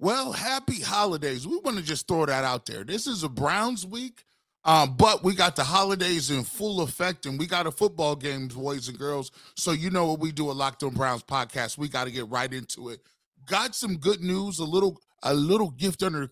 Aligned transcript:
Well, 0.00 0.32
happy 0.32 0.80
holidays. 0.80 1.46
We 1.46 1.58
want 1.58 1.76
to 1.76 1.82
just 1.82 2.08
throw 2.08 2.24
that 2.24 2.42
out 2.42 2.64
there. 2.64 2.84
This 2.84 3.06
is 3.06 3.22
a 3.22 3.28
Browns 3.28 3.84
week, 3.84 4.24
um, 4.64 4.96
but 4.96 5.22
we 5.22 5.34
got 5.34 5.56
the 5.56 5.62
holidays 5.62 6.30
in 6.30 6.42
full 6.42 6.80
effect, 6.80 7.26
and 7.26 7.38
we 7.38 7.46
got 7.46 7.66
a 7.66 7.70
football 7.70 8.16
game, 8.16 8.48
boys 8.48 8.88
and 8.88 8.98
girls. 8.98 9.30
So 9.56 9.72
you 9.72 9.90
know 9.90 10.06
what 10.06 10.20
we 10.20 10.32
do 10.32 10.50
a 10.50 10.52
Locked 10.52 10.84
On 10.84 10.94
Browns 10.94 11.22
podcast. 11.22 11.76
We 11.76 11.90
got 11.90 12.04
to 12.04 12.10
get 12.10 12.30
right 12.30 12.50
into 12.50 12.88
it. 12.88 13.00
Got 13.44 13.74
some 13.74 13.98
good 13.98 14.22
news, 14.22 14.58
a 14.58 14.64
little 14.64 14.98
a 15.22 15.34
little 15.34 15.70
gift 15.72 16.02
under 16.02 16.20
the 16.20 16.28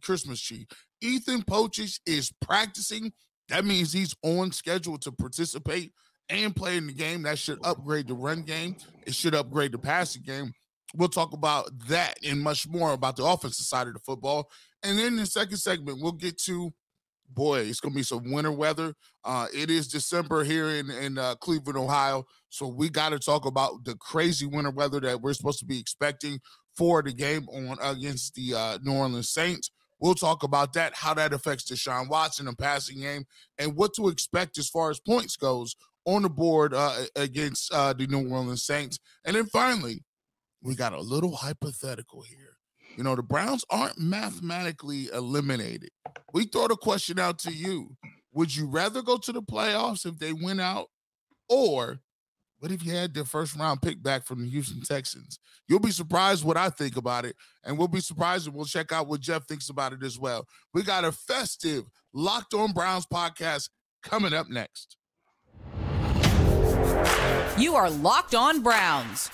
Christmas 0.00 0.40
tree. 0.40 0.66
Ethan 1.02 1.42
Pocic 1.42 2.00
is 2.06 2.32
practicing. 2.40 3.12
That 3.50 3.66
means 3.66 3.92
he's 3.92 4.16
on 4.22 4.50
schedule 4.50 4.96
to 4.96 5.12
participate 5.12 5.92
and 6.30 6.56
play 6.56 6.78
in 6.78 6.86
the 6.86 6.94
game. 6.94 7.24
That 7.24 7.38
should 7.38 7.58
upgrade 7.64 8.08
the 8.08 8.14
run 8.14 8.44
game. 8.44 8.76
It 9.06 9.14
should 9.14 9.34
upgrade 9.34 9.72
the 9.72 9.78
passing 9.78 10.22
game. 10.22 10.54
We'll 10.94 11.08
talk 11.08 11.32
about 11.32 11.70
that 11.88 12.18
and 12.26 12.40
much 12.40 12.68
more 12.68 12.92
about 12.92 13.16
the 13.16 13.24
offensive 13.24 13.66
side 13.66 13.86
of 13.86 13.94
the 13.94 14.00
football. 14.00 14.50
And 14.82 14.98
then 14.98 15.08
in 15.08 15.16
the 15.16 15.26
second 15.26 15.58
segment, 15.58 16.00
we'll 16.00 16.12
get 16.12 16.38
to 16.42 16.72
boy, 17.32 17.60
it's 17.60 17.80
gonna 17.80 17.94
be 17.94 18.02
some 18.02 18.30
winter 18.30 18.52
weather. 18.52 18.94
Uh, 19.24 19.46
it 19.54 19.70
is 19.70 19.88
December 19.88 20.44
here 20.44 20.68
in 20.68 20.90
in 20.90 21.18
uh, 21.18 21.34
Cleveland, 21.36 21.78
Ohio, 21.78 22.26
so 22.48 22.66
we 22.66 22.88
got 22.88 23.10
to 23.10 23.18
talk 23.18 23.46
about 23.46 23.84
the 23.84 23.94
crazy 23.96 24.46
winter 24.46 24.70
weather 24.70 25.00
that 25.00 25.20
we're 25.20 25.32
supposed 25.32 25.60
to 25.60 25.64
be 25.64 25.78
expecting 25.78 26.40
for 26.76 27.02
the 27.02 27.12
game 27.12 27.46
on 27.48 27.78
against 27.82 28.34
the 28.34 28.54
uh, 28.54 28.78
New 28.82 28.92
Orleans 28.92 29.30
Saints. 29.30 29.70
We'll 30.00 30.14
talk 30.14 30.42
about 30.42 30.72
that, 30.74 30.94
how 30.94 31.12
that 31.14 31.34
affects 31.34 31.70
Deshaun 31.70 32.08
Watson 32.08 32.48
and 32.48 32.56
passing 32.56 33.00
game, 33.00 33.24
and 33.58 33.76
what 33.76 33.94
to 33.94 34.08
expect 34.08 34.58
as 34.58 34.68
far 34.68 34.90
as 34.90 34.98
points 34.98 35.36
goes 35.36 35.76
on 36.06 36.22
the 36.22 36.30
board 36.30 36.72
uh, 36.72 37.04
against 37.16 37.72
uh, 37.72 37.92
the 37.92 38.06
New 38.06 38.30
Orleans 38.30 38.64
Saints. 38.64 38.98
And 39.24 39.36
then 39.36 39.46
finally, 39.46 40.02
we 40.62 40.74
got 40.74 40.92
a 40.92 41.00
little 41.00 41.34
hypothetical 41.36 42.22
here. 42.22 42.56
You 42.96 43.04
know, 43.04 43.14
the 43.14 43.22
Browns 43.22 43.64
aren't 43.70 43.98
mathematically 43.98 45.08
eliminated. 45.12 45.90
We 46.32 46.44
throw 46.44 46.68
the 46.68 46.76
question 46.76 47.18
out 47.18 47.38
to 47.40 47.52
you. 47.52 47.96
Would 48.32 48.54
you 48.54 48.66
rather 48.66 49.02
go 49.02 49.16
to 49.16 49.32
the 49.32 49.42
playoffs 49.42 50.06
if 50.06 50.18
they 50.18 50.32
went 50.32 50.60
out? 50.60 50.88
Or 51.48 52.00
what 52.58 52.70
if 52.70 52.84
you 52.84 52.92
had 52.92 53.14
the 53.14 53.24
first 53.24 53.56
round 53.56 53.80
pick 53.80 54.02
back 54.02 54.26
from 54.26 54.42
the 54.42 54.48
Houston 54.50 54.82
Texans? 54.82 55.38
You'll 55.66 55.80
be 55.80 55.90
surprised 55.92 56.44
what 56.44 56.56
I 56.56 56.68
think 56.68 56.96
about 56.96 57.24
it. 57.24 57.36
And 57.64 57.78
we'll 57.78 57.88
be 57.88 58.00
surprised 58.00 58.46
and 58.46 58.54
we'll 58.54 58.66
check 58.66 58.92
out 58.92 59.08
what 59.08 59.20
Jeff 59.20 59.46
thinks 59.46 59.70
about 59.70 59.92
it 59.92 60.02
as 60.02 60.18
well. 60.18 60.46
We 60.74 60.82
got 60.82 61.04
a 61.04 61.12
festive 61.12 61.84
Locked 62.12 62.54
On 62.54 62.72
Browns 62.72 63.06
podcast 63.06 63.70
coming 64.02 64.34
up 64.34 64.48
next. 64.48 64.96
You 67.58 67.76
are 67.76 67.90
Locked 67.90 68.34
On 68.34 68.62
Browns 68.62 69.30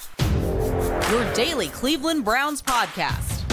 your 1.11 1.33
daily 1.35 1.69
Cleveland 1.69 2.25
Browns 2.25 2.61
podcast. 2.61 3.49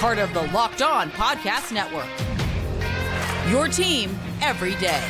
Part 0.00 0.16
of 0.16 0.32
the 0.32 0.44
Locked 0.44 0.80
On 0.80 1.10
Podcast 1.10 1.72
Network. 1.72 2.08
Your 3.50 3.68
team 3.68 4.18
every 4.40 4.74
day. 4.76 5.02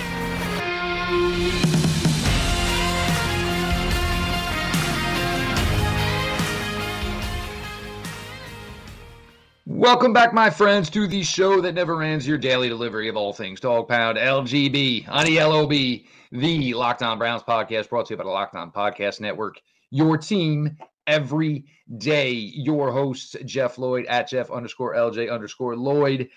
Welcome 9.65 10.13
back, 10.13 10.35
my 10.35 10.51
friends, 10.51 10.91
to 10.91 11.07
the 11.07 11.23
show 11.23 11.61
that 11.61 11.75
never 11.75 12.03
ends 12.03 12.27
your 12.27 12.39
daily 12.39 12.69
delivery 12.69 13.09
of 13.09 13.17
all 13.17 13.33
things 13.33 13.61
Dog 13.61 13.87
Pound, 13.87 14.19
LGB, 14.19 15.09
on 15.09 15.33
LOB, 15.33 15.71
the 16.33 16.75
Locked 16.75 17.05
On 17.05 17.17
Browns 17.17 17.45
podcast 17.45 17.89
brought 17.91 18.07
to 18.07 18.15
you 18.15 18.19
by 18.19 18.25
the 18.25 18.31
Locked 18.31 18.57
On 18.57 18.73
Podcast 18.73 19.21
Network. 19.21 19.61
Your 19.91 20.19
team 20.19 20.77
every 21.07 21.65
day. 21.99 22.31
Your 22.31 22.93
host, 22.93 23.37
Jeff 23.45 23.79
Lloyd 23.79 24.07
at 24.07 24.29
Jeff 24.29 24.51
underscore 24.51 24.95
LJ 24.95 25.33
underscore 25.33 25.77
Lloyd 25.77 26.29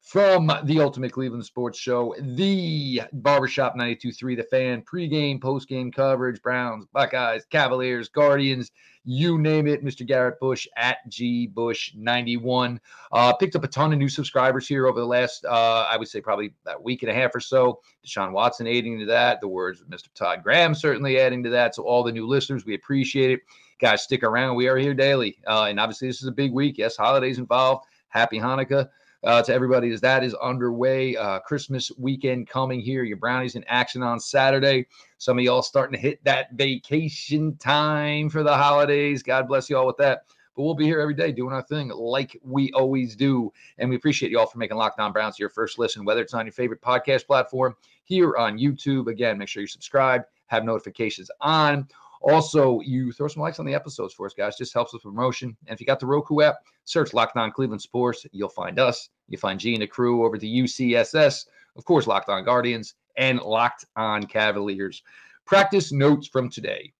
from 0.00 0.50
the 0.64 0.80
Ultimate 0.80 1.12
Cleveland 1.12 1.44
Sports 1.44 1.78
Show, 1.78 2.14
the 2.20 3.02
Barbershop 3.12 3.76
92.3, 3.76 4.36
the 4.36 4.42
fan, 4.44 4.82
pregame, 4.82 5.40
postgame 5.40 5.92
coverage, 5.92 6.40
Browns, 6.40 6.86
Buckeyes, 6.92 7.44
Cavaliers, 7.50 8.08
Guardians, 8.08 8.70
you 9.04 9.38
name 9.38 9.66
it. 9.66 9.82
Mr. 9.82 10.06
Garrett 10.06 10.38
Bush 10.38 10.68
at 10.76 10.98
G 11.08 11.46
Bush 11.46 11.92
91. 11.96 12.78
Uh, 13.10 13.32
picked 13.32 13.56
up 13.56 13.64
a 13.64 13.68
ton 13.68 13.92
of 13.92 13.98
new 13.98 14.08
subscribers 14.08 14.68
here 14.68 14.86
over 14.86 15.00
the 15.00 15.06
last, 15.06 15.46
uh, 15.46 15.88
I 15.90 15.96
would 15.96 16.08
say, 16.08 16.20
probably 16.20 16.52
a 16.66 16.80
week 16.80 17.02
and 17.02 17.10
a 17.10 17.14
half 17.14 17.34
or 17.34 17.40
so. 17.40 17.80
Deshaun 18.06 18.32
Watson 18.32 18.66
aiding 18.66 18.98
to 18.98 19.06
that. 19.06 19.40
The 19.40 19.48
words 19.48 19.80
of 19.80 19.88
Mr. 19.88 20.08
Todd 20.14 20.42
Graham 20.42 20.74
certainly 20.74 21.18
adding 21.18 21.42
to 21.44 21.50
that. 21.50 21.74
So, 21.74 21.84
all 21.84 22.02
the 22.02 22.12
new 22.12 22.26
listeners, 22.26 22.66
we 22.66 22.74
appreciate 22.74 23.30
it. 23.30 23.40
Guys, 23.78 24.02
stick 24.02 24.24
around. 24.24 24.56
We 24.56 24.66
are 24.66 24.76
here 24.76 24.94
daily. 24.94 25.38
Uh, 25.46 25.66
and 25.68 25.78
obviously, 25.78 26.08
this 26.08 26.20
is 26.20 26.26
a 26.26 26.32
big 26.32 26.52
week. 26.52 26.78
Yes, 26.78 26.96
holidays 26.96 27.38
involved. 27.38 27.86
Happy 28.08 28.38
Hanukkah 28.38 28.88
uh, 29.22 29.42
to 29.42 29.52
everybody 29.52 29.92
as 29.92 30.00
that 30.00 30.24
is 30.24 30.34
underway. 30.34 31.16
Uh, 31.16 31.38
Christmas 31.38 31.92
weekend 31.96 32.48
coming 32.48 32.80
here. 32.80 33.04
Your 33.04 33.18
brownies 33.18 33.54
in 33.54 33.64
action 33.68 34.02
on 34.02 34.18
Saturday. 34.18 34.86
Some 35.18 35.38
of 35.38 35.44
y'all 35.44 35.62
starting 35.62 35.94
to 35.94 36.00
hit 36.00 36.22
that 36.24 36.52
vacation 36.54 37.56
time 37.56 38.28
for 38.28 38.42
the 38.42 38.56
holidays. 38.56 39.22
God 39.22 39.46
bless 39.46 39.70
you 39.70 39.76
all 39.76 39.86
with 39.86 39.96
that. 39.98 40.24
But 40.56 40.64
we'll 40.64 40.74
be 40.74 40.86
here 40.86 41.00
every 41.00 41.14
day 41.14 41.30
doing 41.30 41.52
our 41.52 41.62
thing 41.62 41.90
like 41.90 42.36
we 42.42 42.72
always 42.72 43.14
do. 43.14 43.52
And 43.78 43.88
we 43.88 43.94
appreciate 43.94 44.32
you 44.32 44.40
all 44.40 44.46
for 44.46 44.58
making 44.58 44.76
Locked 44.76 44.98
On 44.98 45.12
Browns 45.12 45.38
your 45.38 45.50
first 45.50 45.78
listen, 45.78 46.04
whether 46.04 46.20
it's 46.20 46.34
on 46.34 46.46
your 46.46 46.52
favorite 46.52 46.82
podcast 46.82 47.26
platform, 47.26 47.76
here 48.02 48.36
on 48.36 48.58
YouTube. 48.58 49.06
Again, 49.06 49.38
make 49.38 49.48
sure 49.48 49.60
you 49.60 49.68
subscribe, 49.68 50.22
have 50.46 50.64
notifications 50.64 51.30
on 51.40 51.86
also, 52.20 52.80
you 52.80 53.12
throw 53.12 53.28
some 53.28 53.42
likes 53.42 53.58
on 53.58 53.66
the 53.66 53.74
episodes 53.74 54.14
for 54.14 54.26
us, 54.26 54.34
guys. 54.34 54.56
Just 54.56 54.74
helps 54.74 54.92
with 54.92 55.02
promotion. 55.02 55.56
And 55.66 55.74
if 55.74 55.80
you 55.80 55.86
got 55.86 56.00
the 56.00 56.06
Roku 56.06 56.40
app, 56.40 56.56
search 56.84 57.14
Locked 57.14 57.36
On 57.36 57.52
Cleveland 57.52 57.82
Sports. 57.82 58.26
You'll 58.32 58.48
find 58.48 58.78
us. 58.78 59.10
You 59.28 59.38
find 59.38 59.60
G 59.60 59.74
and 59.74 59.82
the 59.82 59.86
crew 59.86 60.24
over 60.24 60.36
to 60.36 60.46
UCSS. 60.46 61.46
Of 61.76 61.84
course, 61.84 62.06
Locked 62.06 62.28
On 62.28 62.44
Guardians 62.44 62.94
and 63.16 63.40
Locked 63.40 63.84
On 63.96 64.24
Cavaliers. 64.24 65.02
Practice 65.46 65.92
notes 65.92 66.26
from 66.26 66.50
today. 66.50 66.92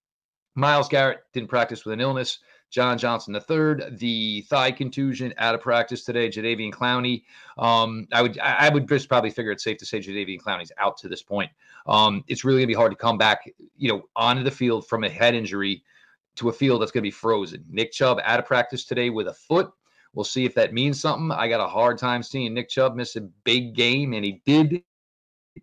Myles 0.55 0.89
Garrett 0.89 1.21
didn't 1.33 1.49
practice 1.49 1.85
with 1.85 1.95
an 1.95 2.00
illness. 2.00 2.39
John 2.71 2.99
Johnson 2.99 3.34
III, 3.34 3.97
the 3.97 4.43
thigh 4.49 4.71
contusion 4.71 5.33
out 5.39 5.55
of 5.55 5.61
practice 5.61 6.05
today. 6.05 6.29
Jadeveon 6.29 6.71
Clowney. 6.71 7.23
Um, 7.56 8.06
I 8.12 8.23
would 8.23 8.39
I 8.39 8.69
would 8.69 8.87
just 8.89 9.09
probably 9.09 9.31
figure 9.31 9.53
it's 9.53 9.65
safe 9.65 9.79
to 9.79 9.87
say 9.87 10.01
Jadeveon 10.01 10.41
Clowney's 10.41 10.73
out 10.79 10.97
to 10.99 11.09
this 11.09 11.23
point. 11.23 11.51
Um, 11.87 12.25
it's 12.29 12.45
really 12.45 12.61
gonna 12.61 12.69
be 12.69 12.75
hard 12.75 12.93
to 12.93 12.97
come 12.97 13.17
back, 13.17 13.51
you 13.77 13.89
know, 13.89 14.03
onto 14.17 14.43
the 14.43 14.51
field 14.51 14.87
from 14.87 15.05
a 15.05 15.09
head 15.09 15.34
injury 15.34 15.83
to 16.37 16.51
a 16.51 16.53
field 16.53 16.83
that's 16.83 16.93
gonna 16.93 17.03
be 17.03 17.11
frozen. 17.11 17.65
Nick 17.71 17.93
Chubb 17.93 18.21
out 18.23 18.39
of 18.39 18.47
practice 18.47 18.85
today 18.85 19.09
with 19.11 19.29
a 19.29 19.35
foot. 19.35 19.71
We'll 20.12 20.25
see 20.25 20.45
if 20.45 20.55
that 20.55 20.73
means 20.73 21.00
something. 21.00 21.31
I 21.31 21.49
got 21.49 21.61
a 21.61 21.69
hard 21.69 21.99
time 21.99 22.23
seeing 22.23 22.53
Nick 22.53 22.69
Chubb 22.69 22.97
miss 22.97 23.17
a 23.17 23.23
big 23.45 23.75
game, 23.75 24.12
and 24.12 24.25
he 24.25 24.43
did 24.45 24.83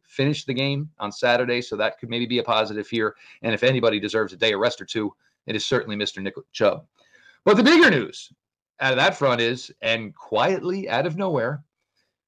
finish 0.04 0.46
the 0.46 0.54
game 0.54 0.90
on 1.00 1.12
Saturday, 1.12 1.62
so 1.62 1.76
that 1.76 2.00
could 2.00 2.10
maybe 2.10 2.26
be 2.26 2.40
a 2.40 2.44
positive 2.44 2.88
here. 2.88 3.16
And 3.42 3.54
if 3.54 3.64
anybody 3.64 4.00
deserves 4.00 4.34
a 4.34 4.38
day 4.38 4.54
of 4.54 4.60
rest 4.60 4.82
or 4.82 4.86
two, 4.86 5.14
it 5.48 5.56
is 5.56 5.66
certainly 5.66 5.96
Mr. 5.96 6.22
Nick 6.22 6.36
Chubb. 6.52 6.86
But 7.44 7.58
the 7.58 7.64
bigger 7.64 7.90
news 7.90 8.32
out 8.80 8.92
of 8.92 8.98
that 8.98 9.18
front 9.18 9.42
is, 9.42 9.72
and 9.82 10.14
quietly 10.16 10.90
out 10.90 11.06
of 11.06 11.18
nowhere, 11.18 11.64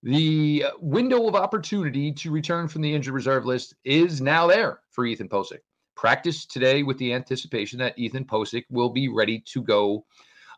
the 0.04 0.66
window 0.80 1.28
of 1.28 1.36
opportunity 1.36 2.12
to 2.14 2.32
return 2.32 2.68
from 2.68 2.82
the 2.82 2.94
injured 2.94 3.14
reserve 3.14 3.46
list 3.46 3.76
is 3.84 4.22
now 4.22 4.48
there 4.48 4.82
for 4.92 5.06
Ethan 5.06 5.28
Pocic. 5.28 5.60
Practice 5.96 6.46
today 6.46 6.84
with 6.84 6.98
the 7.00 7.14
anticipation 7.14 7.80
that 7.80 7.98
Ethan 7.98 8.26
Pocic 8.26 8.66
will 8.70 8.90
be 8.90 9.08
ready 9.08 9.40
to 9.48 9.64
go 9.64 10.06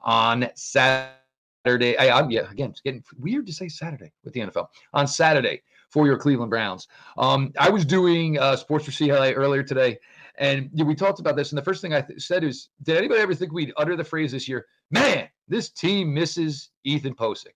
on 0.02 0.50
Saturday. 0.56 1.98
I, 1.98 2.20
I, 2.20 2.28
yeah, 2.28 2.52
again, 2.52 2.72
it's 2.72 2.82
getting 2.82 3.04
weird 3.18 3.48
to 3.48 3.54
say 3.54 3.70
Saturday 3.70 4.12
with 4.24 4.34
the 4.34 4.42
NFL 4.42 4.68
on 4.94 5.08
Saturday 5.08 5.62
for 5.90 6.06
your 6.06 6.18
Cleveland 6.18 6.50
Browns. 6.50 6.88
Um, 7.18 7.54
I 7.58 7.70
was 7.70 7.86
doing 7.86 8.38
uh, 8.38 8.56
Sports 8.58 8.86
for 8.86 8.92
CLE 8.92 9.34
earlier 9.34 9.64
today, 9.64 9.98
and 10.40 10.70
we 10.74 10.96
talked 10.96 11.20
about 11.20 11.36
this. 11.36 11.52
And 11.52 11.58
the 11.58 11.64
first 11.64 11.82
thing 11.82 11.94
I 11.94 12.02
th- 12.02 12.22
said 12.22 12.44
is, 12.44 12.70
did 12.84 12.98
anybody 12.98 13.20
ever 13.20 13.36
think 13.36 13.52
we'd 13.52 13.74
utter 13.78 13.96
the 13.96 14.04
phrase 14.04 14.32
this 14.32 14.48
year, 14.48 14.66
man, 14.90 15.28
this 15.50 15.70
team 15.70 16.14
misses 16.14 16.70
Ethan 16.86 17.14
Pocic? 17.14 17.56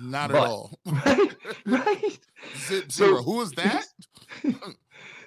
Not 0.00 0.32
but, 0.32 0.42
at 0.42 0.48
all. 0.48 0.78
right? 0.86 1.36
Right. 1.66 2.18
Zero. 2.56 2.84
So, 2.88 3.22
Who 3.22 3.42
is 3.42 3.52
that? 3.52 3.84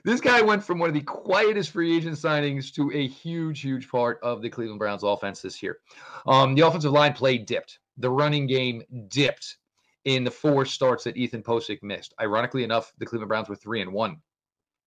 this 0.04 0.20
guy 0.20 0.42
went 0.42 0.64
from 0.64 0.80
one 0.80 0.90
of 0.90 0.96
the 0.96 1.02
quietest 1.02 1.72
free 1.72 1.96
agent 1.96 2.18
signings 2.18 2.74
to 2.74 2.92
a 2.92 3.08
huge, 3.08 3.62
huge 3.62 3.88
part 3.88 4.20
of 4.24 4.42
the 4.42 4.50
Cleveland 4.50 4.80
Browns 4.80 5.04
offense 5.04 5.42
this 5.42 5.62
year. 5.62 5.78
Um, 6.26 6.56
the 6.56 6.66
offensive 6.66 6.92
line 6.92 7.14
play 7.14 7.38
dipped. 7.38 7.80
The 7.98 8.10
running 8.10 8.48
game 8.48 8.82
dipped 9.10 9.58
in 10.06 10.24
the 10.24 10.32
four 10.32 10.66
starts 10.66 11.04
that 11.04 11.18
Ethan 11.18 11.44
Pocic 11.44 11.84
missed. 11.84 12.16
Ironically 12.20 12.64
enough, 12.64 12.92
the 12.98 13.06
Cleveland 13.06 13.30
Browns 13.30 13.48
were 13.48 13.56
three 13.56 13.82
and 13.82 13.94
one 13.94 14.18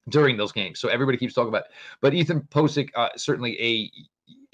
during 0.08 0.36
those 0.36 0.52
games. 0.52 0.80
So 0.80 0.88
everybody 0.88 1.18
keeps 1.18 1.34
talking 1.34 1.48
about 1.48 1.62
it. 1.62 1.70
But 2.00 2.14
Ethan 2.14 2.42
Pocic, 2.42 2.90
uh, 2.94 3.10
certainly 3.16 3.60
a 3.60 3.90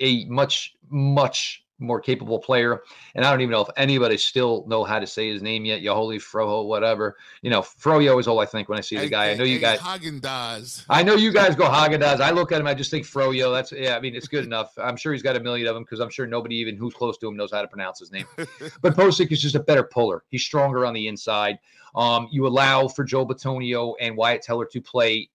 a 0.00 0.24
much 0.26 0.74
much 0.90 1.64
more 1.78 2.00
capable 2.00 2.38
player. 2.38 2.82
And 3.14 3.24
I 3.24 3.30
don't 3.30 3.40
even 3.40 3.52
know 3.52 3.60
if 3.60 3.68
anybody 3.76 4.16
still 4.16 4.64
know 4.66 4.84
how 4.84 4.98
to 4.98 5.06
say 5.06 5.28
his 5.28 5.42
name 5.42 5.64
yet. 5.64 5.82
Yaholi 5.82 6.16
Froho, 6.16 6.66
whatever. 6.66 7.16
You 7.42 7.50
know, 7.50 7.62
Froyo 7.62 8.18
is 8.20 8.28
all 8.28 8.38
I 8.38 8.46
think 8.46 8.68
when 8.68 8.78
I 8.78 8.80
see 8.80 8.96
the 8.96 9.08
guy. 9.08 9.30
I 9.30 9.34
know 9.34 9.44
you 9.44 9.58
guys. 9.58 9.80
Häagen-Dazs. 9.80 10.86
I 10.88 11.02
know 11.02 11.14
you 11.14 11.32
guys 11.32 11.56
go 11.56 11.64
Häagen-Dazs. 11.64 12.20
I 12.20 12.30
look 12.30 12.52
at 12.52 12.60
him, 12.60 12.66
I 12.66 12.74
just 12.74 12.90
think 12.90 13.04
Froyo. 13.04 13.52
That's 13.52 13.72
yeah. 13.72 13.96
I 13.96 14.00
mean, 14.00 14.14
it's 14.14 14.28
good 14.28 14.44
enough. 14.44 14.72
I'm 14.78 14.96
sure 14.96 15.12
he's 15.12 15.22
got 15.22 15.36
a 15.36 15.40
million 15.40 15.66
of 15.66 15.74
them 15.74 15.84
because 15.84 16.00
I'm 16.00 16.10
sure 16.10 16.26
nobody 16.26 16.56
even 16.56 16.76
who's 16.76 16.94
close 16.94 17.18
to 17.18 17.28
him 17.28 17.36
knows 17.36 17.52
how 17.52 17.62
to 17.62 17.68
pronounce 17.68 17.98
his 17.98 18.12
name. 18.12 18.26
but 18.36 18.94
Pocic 18.96 19.30
is 19.32 19.42
just 19.42 19.54
a 19.54 19.60
better 19.60 19.84
puller. 19.84 20.24
He's 20.28 20.42
stronger 20.42 20.86
on 20.86 20.94
the 20.94 21.08
inside. 21.08 21.58
Um, 21.94 22.28
you 22.30 22.46
allow 22.46 22.88
for 22.88 23.04
Joe 23.04 23.26
Bitonio 23.26 23.94
and 24.00 24.16
Wyatt 24.16 24.42
Teller 24.42 24.66
to 24.66 24.80
play 24.80 25.28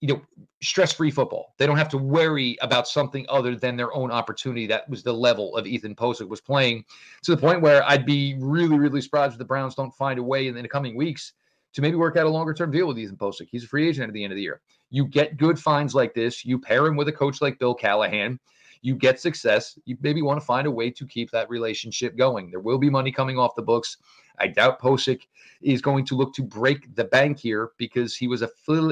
you 0.00 0.08
know, 0.08 0.20
stress-free 0.62 1.10
football. 1.10 1.54
They 1.58 1.66
don't 1.66 1.78
have 1.78 1.88
to 1.90 1.98
worry 1.98 2.56
about 2.60 2.86
something 2.86 3.24
other 3.28 3.56
than 3.56 3.76
their 3.76 3.94
own 3.94 4.10
opportunity. 4.10 4.66
That 4.66 4.88
was 4.88 5.02
the 5.02 5.12
level 5.12 5.56
of 5.56 5.66
Ethan 5.66 5.94
Pocic 5.94 6.28
was 6.28 6.40
playing 6.40 6.84
to 7.22 7.34
the 7.34 7.40
point 7.40 7.62
where 7.62 7.82
I'd 7.84 8.04
be 8.04 8.36
really, 8.38 8.78
really 8.78 9.00
surprised 9.00 9.32
if 9.32 9.38
the 9.38 9.44
Browns 9.44 9.74
don't 9.74 9.94
find 9.94 10.18
a 10.18 10.22
way 10.22 10.48
in, 10.48 10.54
the 10.54 10.68
coming 10.68 10.96
weeks 10.96 11.32
to 11.72 11.82
maybe 11.82 11.96
work 11.96 12.16
out 12.16 12.26
a 12.26 12.30
longer-term 12.30 12.70
deal 12.70 12.86
with 12.86 12.98
Ethan 12.98 13.16
Pocic. 13.16 13.48
He's 13.50 13.64
a 13.64 13.68
free 13.68 13.88
agent 13.88 14.08
at 14.08 14.14
the 14.14 14.24
end 14.24 14.32
of 14.32 14.36
the 14.36 14.42
year. 14.42 14.60
You 14.90 15.06
get 15.06 15.36
good 15.36 15.58
finds 15.58 15.94
like 15.94 16.14
this. 16.14 16.44
You 16.44 16.58
pair 16.58 16.86
him 16.86 16.96
with 16.96 17.08
a 17.08 17.12
coach 17.12 17.40
like 17.40 17.58
Bill 17.58 17.74
Callahan. 17.74 18.38
You 18.86 18.94
get 18.94 19.18
success. 19.18 19.76
You 19.84 19.96
maybe 20.00 20.22
want 20.22 20.38
to 20.38 20.46
find 20.46 20.64
a 20.64 20.70
way 20.70 20.92
to 20.92 21.04
keep 21.08 21.32
that 21.32 21.50
relationship 21.50 22.16
going. 22.16 22.52
There 22.52 22.60
will 22.60 22.78
be 22.78 22.88
money 22.88 23.10
coming 23.10 23.36
off 23.36 23.56
the 23.56 23.62
books. 23.62 23.96
I 24.38 24.46
doubt 24.46 24.80
Pocic 24.80 25.22
is 25.60 25.82
going 25.82 26.04
to 26.04 26.14
look 26.14 26.32
to 26.34 26.44
break 26.44 26.94
the 26.94 27.02
bank 27.02 27.36
here 27.36 27.70
because 27.78 28.14
he 28.14 28.28
was 28.28 28.42
a 28.42 28.50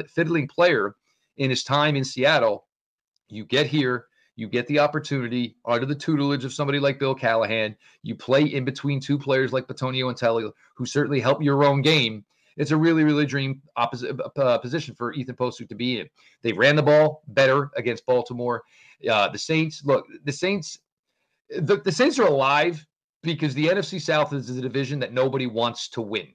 fiddling 0.09 0.49
player 0.49 0.97
in 1.37 1.49
his 1.49 1.63
time 1.63 1.95
in 1.95 2.03
Seattle. 2.03 2.65
You 3.29 3.45
get 3.45 3.69
here, 3.69 4.07
you 4.35 4.49
get 4.49 4.67
the 4.67 4.81
opportunity 4.81 5.55
under 5.65 5.87
the 5.87 5.95
tutelage 5.95 6.45
of 6.45 6.53
somebody 6.53 6.81
like 6.81 6.99
Bill 6.99 7.15
Callahan. 7.15 7.77
You 8.03 8.17
play 8.17 8.43
in 8.43 8.65
between 8.65 8.99
two 8.99 9.17
players 9.17 9.53
like 9.53 9.69
Bitonio 9.69 10.09
and 10.09 10.17
Telly, 10.17 10.51
who 10.75 10.87
certainly 10.87 11.21
help 11.21 11.41
your 11.41 11.63
own 11.63 11.83
game. 11.83 12.25
It's 12.57 12.71
a 12.71 12.77
really, 12.77 13.05
really 13.05 13.27
dream 13.27 13.61
opposite 13.77 14.17
uh, 14.37 14.59
position 14.59 14.95
for 14.95 15.13
Ethan 15.13 15.35
Pocic 15.35 15.69
to 15.69 15.75
be 15.75 16.01
in. 16.01 16.09
They 16.43 16.53
ran 16.53 16.77
the 16.77 16.83
ball 16.83 17.23
better 17.29 17.71
against 17.77 18.07
Baltimore. 18.07 18.63
Uh, 19.09 19.29
the 19.29 19.39
Saints, 19.39 19.85
look, 19.85 20.07
the 20.25 20.33
Saints, 20.33 20.79
the, 21.51 21.77
the 21.77 21.93
Saints 21.93 22.19
are 22.19 22.27
alive 22.27 22.87
because 23.23 23.55
the 23.55 23.67
NFC 23.67 24.01
South 24.01 24.33
is 24.33 24.51
a 24.51 24.61
division 24.61 24.99
that 25.01 25.13
nobody 25.13 25.47
wants 25.47 25.89
to 25.91 26.01
win. 26.01 26.29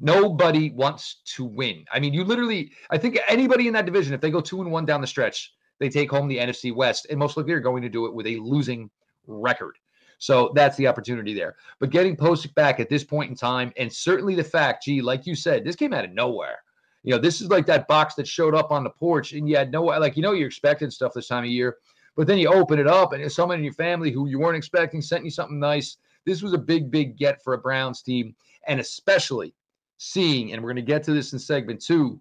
Nobody 0.00 0.70
wants 0.70 1.20
to 1.36 1.44
win. 1.44 1.84
I 1.92 2.00
mean, 2.00 2.12
you 2.12 2.24
literally, 2.24 2.72
I 2.90 2.98
think 2.98 3.18
anybody 3.28 3.68
in 3.68 3.74
that 3.74 3.86
division, 3.86 4.12
if 4.12 4.20
they 4.20 4.30
go 4.30 4.40
two 4.40 4.60
and 4.60 4.72
one 4.72 4.84
down 4.84 5.00
the 5.00 5.06
stretch, 5.06 5.52
they 5.78 5.88
take 5.88 6.10
home 6.10 6.26
the 6.26 6.38
NFC 6.38 6.74
West, 6.74 7.06
and 7.10 7.18
most 7.18 7.36
likely 7.36 7.52
are 7.52 7.60
going 7.60 7.82
to 7.82 7.88
do 7.88 8.06
it 8.06 8.14
with 8.14 8.26
a 8.26 8.36
losing 8.38 8.90
record. 9.26 9.76
So 10.18 10.52
that's 10.54 10.76
the 10.76 10.86
opportunity 10.86 11.34
there. 11.34 11.56
But 11.80 11.90
getting 11.90 12.16
Pocic 12.16 12.54
back 12.54 12.80
at 12.80 12.88
this 12.88 13.04
point 13.04 13.30
in 13.30 13.36
time, 13.36 13.72
and 13.76 13.92
certainly 13.92 14.34
the 14.34 14.44
fact, 14.44 14.84
gee, 14.84 15.02
like 15.02 15.26
you 15.26 15.34
said, 15.34 15.64
this 15.64 15.76
came 15.76 15.92
out 15.92 16.04
of 16.04 16.12
nowhere. 16.12 16.62
You 17.02 17.12
know, 17.12 17.18
this 17.18 17.40
is 17.40 17.48
like 17.48 17.66
that 17.66 17.86
box 17.86 18.14
that 18.14 18.26
showed 18.26 18.54
up 18.54 18.70
on 18.72 18.84
the 18.84 18.90
porch, 18.90 19.32
and 19.32 19.48
you 19.48 19.56
had 19.56 19.70
no, 19.70 19.84
like, 19.84 20.16
you 20.16 20.22
know, 20.22 20.32
you're 20.32 20.46
expecting 20.46 20.90
stuff 20.90 21.12
this 21.12 21.28
time 21.28 21.44
of 21.44 21.50
year, 21.50 21.76
but 22.16 22.26
then 22.26 22.38
you 22.38 22.48
open 22.48 22.78
it 22.78 22.86
up, 22.86 23.12
and 23.12 23.30
someone 23.30 23.58
in 23.58 23.64
your 23.64 23.74
family 23.74 24.10
who 24.10 24.26
you 24.26 24.38
weren't 24.38 24.56
expecting 24.56 25.02
sent 25.02 25.24
you 25.24 25.30
something 25.30 25.58
nice. 25.58 25.98
This 26.24 26.40
was 26.40 26.54
a 26.54 26.58
big, 26.58 26.90
big 26.90 27.18
get 27.18 27.42
for 27.42 27.52
a 27.52 27.58
Browns 27.58 28.00
team, 28.00 28.34
and 28.66 28.80
especially 28.80 29.54
seeing, 29.98 30.52
and 30.52 30.62
we're 30.62 30.70
going 30.70 30.76
to 30.76 30.92
get 30.92 31.02
to 31.04 31.12
this 31.12 31.34
in 31.34 31.38
segment 31.38 31.82
two, 31.82 32.18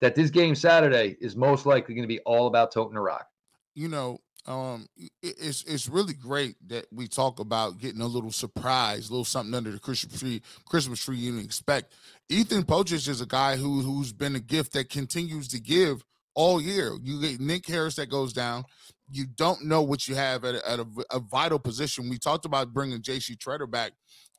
that 0.00 0.14
this 0.14 0.30
game 0.30 0.54
Saturday 0.54 1.16
is 1.20 1.34
most 1.34 1.64
likely 1.64 1.94
going 1.94 2.04
to 2.04 2.14
be 2.14 2.20
all 2.20 2.46
about 2.46 2.70
toting 2.70 2.96
a 2.96 3.00
rock. 3.00 3.28
You 3.74 3.88
know, 3.88 4.20
um, 4.48 4.86
it's 5.22 5.62
it's 5.64 5.88
really 5.88 6.14
great 6.14 6.56
that 6.68 6.86
we 6.90 7.06
talk 7.06 7.38
about 7.38 7.78
getting 7.78 8.00
a 8.00 8.06
little 8.06 8.32
surprise, 8.32 9.08
a 9.08 9.12
little 9.12 9.26
something 9.26 9.54
under 9.54 9.70
the 9.70 9.78
Christmas 9.78 10.18
tree. 10.18 10.40
Christmas 10.64 11.04
tree 11.04 11.18
you 11.18 11.32
didn't 11.32 11.44
expect. 11.44 11.92
Ethan 12.30 12.62
Pocic 12.62 13.06
is 13.08 13.20
a 13.20 13.26
guy 13.26 13.56
who 13.56 13.82
who's 13.82 14.10
been 14.10 14.34
a 14.36 14.40
gift 14.40 14.72
that 14.72 14.88
continues 14.88 15.48
to 15.48 15.60
give 15.60 16.02
all 16.34 16.62
year. 16.62 16.94
You 17.02 17.20
get 17.20 17.40
Nick 17.40 17.66
Harris 17.66 17.96
that 17.96 18.08
goes 18.08 18.32
down. 18.32 18.64
You 19.10 19.26
don't 19.26 19.66
know 19.66 19.82
what 19.82 20.08
you 20.08 20.14
have 20.14 20.44
at, 20.46 20.54
a, 20.54 20.70
at 20.70 20.80
a, 20.80 20.86
a 21.10 21.20
vital 21.20 21.58
position. 21.58 22.08
We 22.08 22.18
talked 22.18 22.46
about 22.46 22.72
bringing 22.72 23.02
J.C. 23.02 23.36
Tretter 23.36 23.70
back, 23.70 23.92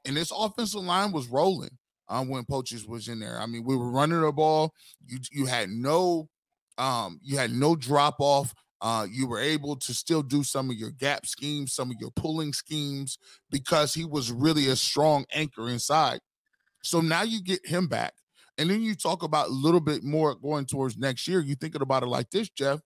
and 0.05 0.17
this 0.17 0.31
offensive 0.35 0.81
line 0.81 1.11
was 1.11 1.27
rolling 1.27 1.77
um, 2.07 2.29
when 2.29 2.45
Pocic 2.45 2.87
was 2.87 3.07
in 3.07 3.19
there. 3.19 3.39
I 3.39 3.45
mean, 3.45 3.63
we 3.63 3.75
were 3.75 3.91
running 3.91 4.21
the 4.21 4.31
ball. 4.31 4.73
You 5.05 5.19
you 5.31 5.45
had 5.45 5.69
no 5.69 6.29
um, 6.79 7.19
you 7.21 7.37
had 7.37 7.51
no 7.51 7.75
drop 7.75 8.15
off. 8.17 8.55
Uh, 8.81 9.05
you 9.09 9.27
were 9.27 9.39
able 9.39 9.75
to 9.75 9.93
still 9.93 10.21
do 10.23 10.43
some 10.43 10.69
of 10.69 10.75
your 10.75 10.91
gap 10.91 11.25
schemes, 11.25 11.73
some 11.73 11.91
of 11.91 11.97
your 11.99 12.11
pulling 12.11 12.53
schemes, 12.53 13.17
because 13.49 13.93
he 13.93 14.05
was 14.05 14.31
really 14.31 14.67
a 14.67 14.75
strong 14.75 15.25
anchor 15.33 15.69
inside. 15.69 16.19
So 16.83 17.01
now 17.01 17.23
you 17.23 17.43
get 17.43 17.65
him 17.65 17.87
back. 17.87 18.13
And 18.57 18.69
then 18.69 18.81
you 18.81 18.95
talk 18.95 19.23
about 19.23 19.47
a 19.47 19.51
little 19.51 19.79
bit 19.79 20.03
more 20.03 20.35
going 20.35 20.65
towards 20.65 20.97
next 20.97 21.27
year. 21.27 21.39
You 21.39 21.55
thinking 21.55 21.81
about 21.81 22.03
it 22.03 22.07
like 22.07 22.29
this, 22.29 22.49
Jeff. 22.49 22.79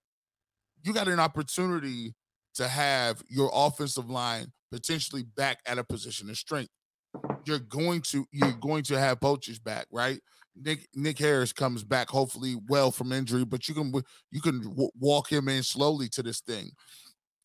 You 0.84 0.94
got 0.94 1.08
an 1.08 1.20
opportunity 1.20 2.14
to 2.56 2.68
have 2.68 3.24
your 3.28 3.50
offensive 3.54 4.10
line 4.10 4.52
potentially 4.72 5.24
back 5.24 5.60
at 5.66 5.78
a 5.78 5.84
position 5.84 6.30
of 6.30 6.38
strength 6.38 6.70
you're 7.46 7.60
going 7.60 8.02
to 8.02 8.26
you're 8.32 8.54
going 8.54 8.84
to 8.84 9.00
have 9.00 9.20
Pocic 9.20 9.64
back, 9.64 9.88
right? 9.92 10.20
Nick 10.56 10.88
Nick 10.96 11.20
Harris 11.20 11.54
comes 11.54 11.84
back 11.84 12.10
hopefully 12.10 12.56
well 12.68 12.92
from 12.92 13.12
injury, 13.12 13.46
but 13.46 13.68
you 13.68 13.74
can 13.74 13.94
you 14.32 14.42
can 14.42 14.62
w- 14.62 14.92
walk 15.00 15.32
him 15.32 15.48
in 15.48 15.64
slowly 15.64 16.10
to 16.10 16.24
this 16.24 16.42
thing. 16.42 16.72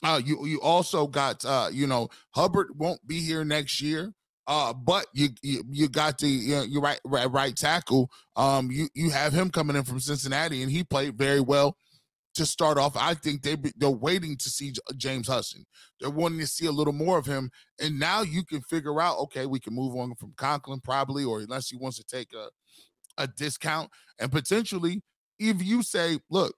Uh, 0.03 0.21
you 0.25 0.47
you 0.47 0.61
also 0.61 1.07
got 1.07 1.45
uh, 1.45 1.69
you 1.73 1.87
know 1.87 2.09
Hubbard 2.31 2.69
won't 2.77 3.07
be 3.07 3.21
here 3.21 3.45
next 3.45 3.81
year. 3.81 4.13
Uh, 4.47 4.73
but 4.73 5.07
you, 5.13 5.29
you 5.43 5.63
you 5.71 5.89
got 5.91 6.17
the 6.17 6.27
you 6.27 6.55
know, 6.57 6.63
your 6.63 6.81
right, 6.81 6.99
right 7.05 7.31
right 7.31 7.55
tackle. 7.55 8.11
Um, 8.35 8.71
you 8.71 8.89
you 8.95 9.11
have 9.11 9.35
him 9.35 9.51
coming 9.51 9.77
in 9.77 9.85
from 9.85 10.01
Cincinnati, 10.01 10.63
and 10.63 10.73
he 10.73 10.83
played 10.83 11.19
very 11.19 11.41
well 11.41 11.77
to 12.35 12.47
start 12.47 12.79
off. 12.79 12.97
I 12.97 13.13
think 13.13 13.43
they 13.43 13.57
they're 13.77 13.91
waiting 13.91 14.39
to 14.39 14.49
see 14.49 14.73
James 14.97 15.29
Hudson. 15.29 15.67
They're 16.01 16.09
wanting 16.09 16.39
to 16.39 16.47
see 16.47 16.65
a 16.65 16.73
little 16.73 16.95
more 16.95 17.19
of 17.19 17.27
him, 17.27 17.51
and 17.79 17.99
now 17.99 18.23
you 18.23 18.43
can 18.43 18.63
figure 18.63 19.03
out. 19.03 19.19
Okay, 19.19 19.45
we 19.45 19.61
can 19.61 19.75
move 19.75 19.95
on 19.95 20.15
from 20.15 20.33
Conklin 20.39 20.81
probably, 20.81 21.25
or 21.25 21.41
unless 21.41 21.69
he 21.69 21.77
wants 21.77 21.99
to 21.99 22.05
take 22.05 22.33
a 22.33 22.49
a 23.19 23.27
discount, 23.27 23.91
and 24.19 24.33
potentially, 24.33 25.03
if 25.39 25.63
you 25.63 25.83
say, 25.83 26.19
look, 26.31 26.55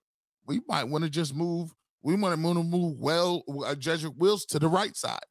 we 0.46 0.60
might 0.68 0.84
want 0.84 1.04
to 1.04 1.10
just 1.10 1.34
move. 1.34 1.74
We 2.02 2.14
want 2.14 2.32
to 2.32 2.62
move 2.62 2.98
well, 2.98 3.42
uh, 3.48 3.74
Jedrick 3.74 4.16
Wills 4.16 4.46
to 4.46 4.58
the 4.58 4.68
right 4.68 4.96
side, 4.96 5.24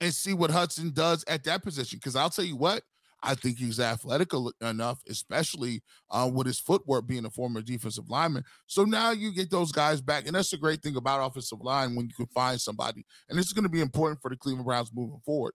and 0.00 0.14
see 0.14 0.32
what 0.32 0.50
Hudson 0.50 0.92
does 0.92 1.24
at 1.28 1.44
that 1.44 1.62
position. 1.62 1.98
Because 1.98 2.16
I'll 2.16 2.30
tell 2.30 2.46
you 2.46 2.56
what, 2.56 2.82
I 3.22 3.34
think 3.34 3.58
he's 3.58 3.80
athletic 3.80 4.30
enough, 4.60 5.00
especially 5.08 5.82
uh, 6.10 6.30
with 6.32 6.46
his 6.46 6.60
footwork 6.60 7.06
being 7.06 7.24
a 7.24 7.30
former 7.30 7.60
defensive 7.60 8.08
lineman. 8.08 8.44
So 8.66 8.84
now 8.84 9.10
you 9.10 9.32
get 9.32 9.50
those 9.50 9.72
guys 9.72 10.00
back. 10.00 10.26
And 10.26 10.36
that's 10.36 10.50
the 10.50 10.56
great 10.56 10.82
thing 10.82 10.96
about 10.96 11.26
offensive 11.26 11.60
line 11.60 11.94
when 11.96 12.06
you 12.06 12.14
can 12.14 12.26
find 12.26 12.60
somebody. 12.60 13.04
And 13.28 13.38
this 13.38 13.46
is 13.46 13.52
going 13.52 13.64
to 13.64 13.68
be 13.68 13.80
important 13.80 14.22
for 14.22 14.30
the 14.30 14.36
Cleveland 14.36 14.66
Browns 14.66 14.92
moving 14.94 15.20
forward. 15.24 15.54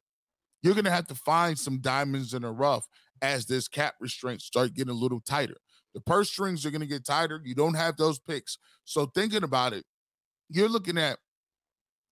You're 0.61 0.75
going 0.75 0.85
to 0.85 0.91
have 0.91 1.07
to 1.07 1.15
find 1.15 1.57
some 1.57 1.79
diamonds 1.79 2.33
in 2.33 2.41
the 2.41 2.51
rough 2.51 2.85
as 3.23 3.47
this 3.47 3.67
cap 3.67 3.95
restraints 3.99 4.45
start 4.45 4.75
getting 4.75 4.91
a 4.91 4.97
little 4.97 5.21
tighter. 5.21 5.57
The 5.95 6.01
purse 6.01 6.29
strings 6.29 6.65
are 6.65 6.71
going 6.71 6.81
to 6.81 6.87
get 6.87 7.05
tighter. 7.05 7.41
You 7.43 7.55
don't 7.55 7.75
have 7.75 7.97
those 7.97 8.19
picks. 8.19 8.59
So 8.83 9.07
thinking 9.07 9.43
about 9.43 9.73
it, 9.73 9.85
you're 10.49 10.69
looking 10.69 10.99
at 10.99 11.17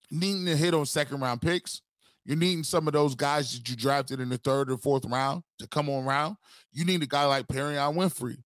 needing 0.09 0.45
to 0.45 0.55
hit 0.55 0.73
on 0.73 0.87
second 0.87 1.19
round 1.19 1.41
picks 1.41 1.81
you're 2.25 2.37
needing 2.37 2.63
some 2.63 2.87
of 2.87 2.93
those 2.93 3.15
guys 3.15 3.51
that 3.53 3.67
you 3.67 3.75
drafted 3.75 4.19
in 4.19 4.29
the 4.29 4.37
third 4.37 4.71
or 4.71 4.77
fourth 4.77 5.05
round 5.05 5.43
to 5.59 5.67
come 5.67 5.89
on 5.89 6.05
round. 6.05 6.35
You 6.71 6.85
need 6.85 7.01
a 7.01 7.07
guy 7.07 7.25
like 7.25 7.47
Perrion 7.47 7.95
Winfrey 7.95 8.37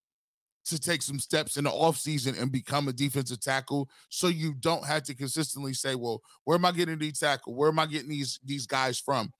to 0.66 0.80
take 0.80 1.02
some 1.02 1.20
steps 1.20 1.58
in 1.58 1.66
the 1.66 1.70
offseason 1.70 2.42
and 2.42 2.52
become 2.52 2.88
a 2.88 2.94
defensive 2.94 3.40
tackle 3.40 3.90
so 4.10 4.28
you 4.28 4.54
don't 4.54 4.86
have 4.86 5.04
to 5.04 5.14
consistently 5.14 5.74
say, 5.74 5.94
well, 5.94 6.22
where 6.46 6.56
am 6.56 6.66
I 6.66 6.72
getting 6.72 6.98
these 6.98 7.20
tackle? 7.20 7.54
Where 7.54 7.70
am 7.70 7.80
I 7.80 7.86
getting 7.86 8.10
these 8.10 8.40
these 8.44 8.66
guys 8.66 8.98
from? 8.98 9.32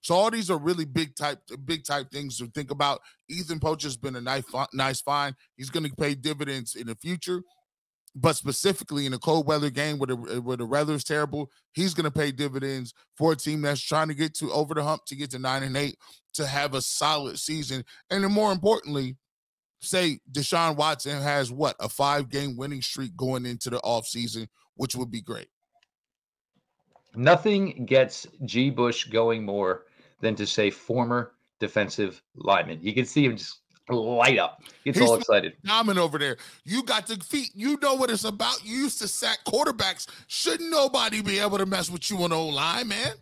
So 0.00 0.14
all 0.14 0.30
these 0.30 0.50
are 0.50 0.58
really 0.58 0.84
big 0.84 1.14
type 1.16 1.40
big 1.64 1.84
type 1.84 2.10
things 2.10 2.38
to 2.38 2.46
think 2.46 2.70
about. 2.70 3.00
Ethan 3.28 3.60
Pocic 3.60 3.82
has 3.82 3.96
been 3.96 4.16
a 4.16 4.20
nice 4.20 4.44
nice 4.72 5.00
find. 5.00 5.34
He's 5.56 5.70
going 5.70 5.84
to 5.88 5.94
pay 5.96 6.14
dividends 6.14 6.74
in 6.74 6.86
the 6.86 6.94
future 6.94 7.42
but 8.14 8.36
specifically 8.36 9.06
in 9.06 9.12
a 9.12 9.18
cold 9.18 9.46
weather 9.46 9.70
game 9.70 9.98
where 9.98 10.08
the 10.08 10.40
where 10.40 10.56
the 10.56 10.66
weather 10.66 10.94
is 10.94 11.04
terrible, 11.04 11.50
he's 11.72 11.94
going 11.94 12.04
to 12.04 12.10
pay 12.10 12.32
dividends 12.32 12.92
for 13.16 13.32
a 13.32 13.36
team 13.36 13.62
that's 13.62 13.80
trying 13.80 14.08
to 14.08 14.14
get 14.14 14.34
to 14.34 14.50
over 14.52 14.74
the 14.74 14.82
hump 14.82 15.02
to 15.06 15.16
get 15.16 15.30
to 15.30 15.38
nine 15.38 15.62
and 15.62 15.76
eight 15.76 15.96
to 16.34 16.46
have 16.46 16.74
a 16.74 16.82
solid 16.82 17.38
season, 17.38 17.84
and 18.10 18.24
then 18.24 18.32
more 18.32 18.52
importantly, 18.52 19.16
say 19.80 20.18
Deshaun 20.30 20.76
Watson 20.76 21.20
has 21.22 21.52
what 21.52 21.76
a 21.80 21.88
five 21.88 22.28
game 22.28 22.56
winning 22.56 22.82
streak 22.82 23.16
going 23.16 23.46
into 23.46 23.70
the 23.70 23.78
off 23.80 24.06
season, 24.06 24.48
which 24.74 24.96
would 24.96 25.10
be 25.10 25.22
great. 25.22 25.48
Nothing 27.14 27.84
gets 27.86 28.26
G. 28.44 28.70
Bush 28.70 29.04
going 29.04 29.44
more 29.44 29.86
than 30.20 30.34
to 30.36 30.46
say 30.46 30.70
former 30.70 31.32
defensive 31.60 32.22
lineman. 32.36 32.78
You 32.82 32.94
can 32.94 33.04
see 33.04 33.24
him 33.24 33.36
just 33.36 33.60
light 33.88 34.38
up. 34.38 34.62
Gets 34.84 34.98
He's 34.98 35.08
all 35.08 35.16
excited. 35.16 35.54
Diamond 35.64 35.98
over 35.98 36.18
there. 36.18 36.36
You 36.64 36.82
got 36.82 37.06
the 37.06 37.16
feet. 37.16 37.50
You 37.54 37.78
know 37.80 37.94
what 37.94 38.10
it's 38.10 38.24
about. 38.24 38.64
You 38.64 38.76
used 38.76 39.00
to 39.00 39.08
sack 39.08 39.38
quarterbacks. 39.46 40.06
Shouldn't 40.26 40.70
nobody 40.70 41.22
be 41.22 41.38
able 41.38 41.58
to 41.58 41.66
mess 41.66 41.90
with 41.90 42.10
you 42.10 42.22
on 42.22 42.30
the 42.30 42.36
old 42.36 42.54
line, 42.54 42.88
man? 42.88 43.12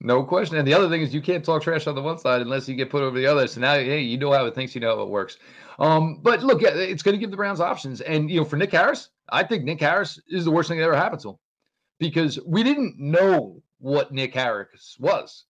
No 0.00 0.22
question. 0.22 0.56
And 0.56 0.66
the 0.66 0.74
other 0.74 0.88
thing 0.88 1.02
is 1.02 1.12
you 1.12 1.20
can't 1.20 1.44
talk 1.44 1.62
trash 1.62 1.86
on 1.86 1.94
the 1.94 2.02
one 2.02 2.18
side 2.18 2.40
unless 2.40 2.68
you 2.68 2.74
get 2.74 2.90
put 2.90 3.02
over 3.02 3.18
the 3.18 3.26
other. 3.26 3.46
So 3.48 3.60
now, 3.60 3.74
hey, 3.74 4.00
you 4.00 4.16
know 4.16 4.32
how 4.32 4.46
it 4.46 4.54
thinks, 4.54 4.74
you 4.74 4.80
know 4.80 4.96
how 4.96 5.02
it 5.02 5.08
works. 5.08 5.38
Um, 5.78 6.20
but 6.22 6.42
look, 6.42 6.62
it's 6.62 7.02
going 7.02 7.14
to 7.14 7.18
give 7.18 7.30
the 7.30 7.36
Browns 7.36 7.60
options. 7.60 8.00
And 8.00 8.30
you 8.30 8.38
know, 8.38 8.44
for 8.44 8.56
Nick 8.56 8.72
Harris, 8.72 9.10
I 9.30 9.42
think 9.42 9.64
Nick 9.64 9.80
Harris 9.80 10.20
is 10.28 10.44
the 10.44 10.50
worst 10.50 10.68
thing 10.68 10.78
that 10.78 10.84
ever 10.84 10.96
happened 10.96 11.22
to 11.22 11.30
him 11.30 11.36
because 11.98 12.38
we 12.46 12.62
didn't 12.62 12.98
know 12.98 13.62
what 13.78 14.12
Nick 14.12 14.34
Harris 14.34 14.96
was. 14.98 15.44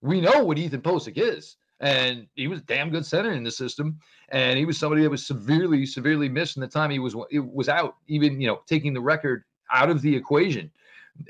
We 0.00 0.20
know 0.20 0.44
what 0.44 0.58
Ethan 0.58 0.82
Pocic 0.82 1.14
is. 1.16 1.56
And 1.80 2.28
he 2.34 2.46
was 2.46 2.62
damn 2.62 2.90
good 2.90 3.04
center 3.04 3.32
in 3.32 3.42
the 3.42 3.50
system. 3.50 3.98
And 4.28 4.56
he 4.56 4.64
was 4.64 4.78
somebody 4.78 5.02
that 5.02 5.10
was 5.10 5.26
severely, 5.26 5.84
severely 5.84 6.28
missed 6.28 6.56
in 6.56 6.60
the 6.60 6.68
time 6.68 6.90
he 6.90 7.00
was 7.00 7.16
it 7.30 7.44
was 7.44 7.68
out, 7.68 7.96
even 8.06 8.40
you 8.40 8.46
know, 8.46 8.60
taking 8.66 8.94
the 8.94 9.00
record 9.00 9.42
out 9.72 9.90
of 9.90 10.00
the 10.00 10.14
equation 10.14 10.70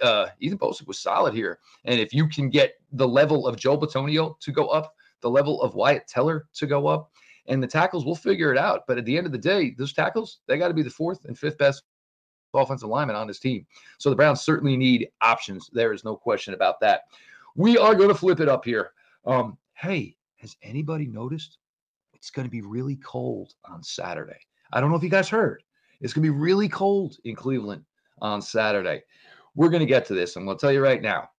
uh, 0.01 0.27
Ethan 0.41 0.59
Pocic 0.59 0.87
was 0.87 0.99
solid 0.99 1.35
here. 1.35 1.59
And 1.85 2.01
if 2.01 2.13
you 2.13 2.29
can 2.29 2.51
get 2.51 2.75
the 2.93 3.07
level 3.07 3.47
of 3.47 3.57
Joe 3.57 3.79
Bitonio 3.79 4.39
to 4.41 4.53
go 4.53 4.69
up, 4.69 4.95
the 5.21 5.31
level 5.31 5.61
of 5.63 5.75
Wyatt 5.75 6.07
Teller 6.09 6.47
to 6.55 6.67
go 6.67 6.87
up, 6.87 7.11
and 7.47 7.63
the 7.63 7.67
tackles, 7.67 8.05
we'll 8.05 8.15
figure 8.15 8.53
it 8.53 8.59
out. 8.59 8.83
But 8.87 8.99
at 8.99 9.05
the 9.05 9.17
end 9.17 9.27
of 9.27 9.33
the 9.33 9.39
day, 9.39 9.75
those 9.77 9.93
tackles, 9.93 10.41
they 10.47 10.59
got 10.59 10.69
to 10.69 10.75
be 10.75 10.83
the 10.83 10.91
fourth 10.91 11.25
and 11.25 11.37
fifth 11.37 11.59
best 11.59 11.83
offensive 12.55 12.89
lineman 12.89 13.17
on 13.17 13.27
this 13.27 13.39
team. 13.39 13.67
So 13.99 14.11
the 14.11 14.17
Browns 14.17 14.43
certainly 14.43 14.77
need 14.77 15.09
options. 15.21 15.71
There 15.73 15.93
is 15.93 16.05
no 16.05 16.17
question 16.17 16.55
about 16.55 16.81
that. 16.81 17.03
We 17.55 17.79
are 17.79 17.95
going 17.95 18.09
to 18.09 18.15
flip 18.15 18.41
it 18.41 18.49
up 18.49 18.65
here. 18.65 18.93
Um, 19.27 19.59
hey, 19.75 20.17
has 20.37 20.57
anybody 20.63 21.07
noticed? 21.07 21.59
It's 22.15 22.31
going 22.31 22.47
to 22.47 22.51
be 22.51 22.63
really 22.63 22.97
cold 22.97 23.55
on 23.65 23.83
Saturday. 23.83 24.39
I 24.73 24.81
don't 24.81 24.91
know 24.91 24.97
if 24.97 25.03
you 25.03 25.09
guys 25.09 25.29
heard. 25.29 25.63
It's 26.01 26.13
going 26.13 26.25
to 26.25 26.33
be 26.33 26.39
really 26.39 26.69
cold 26.69 27.19
in 27.25 27.35
Cleveland 27.35 27.85
on 28.21 28.41
Saturday. 28.41 29.03
We're 29.55 29.69
going 29.69 29.81
to 29.81 29.87
get 29.87 30.05
to 30.07 30.15
this. 30.15 30.37
I'm 30.37 30.45
going 30.45 30.57
to 30.57 30.61
tell 30.61 30.73
you 30.73 30.83
right 30.83 31.03
now. 31.03 31.31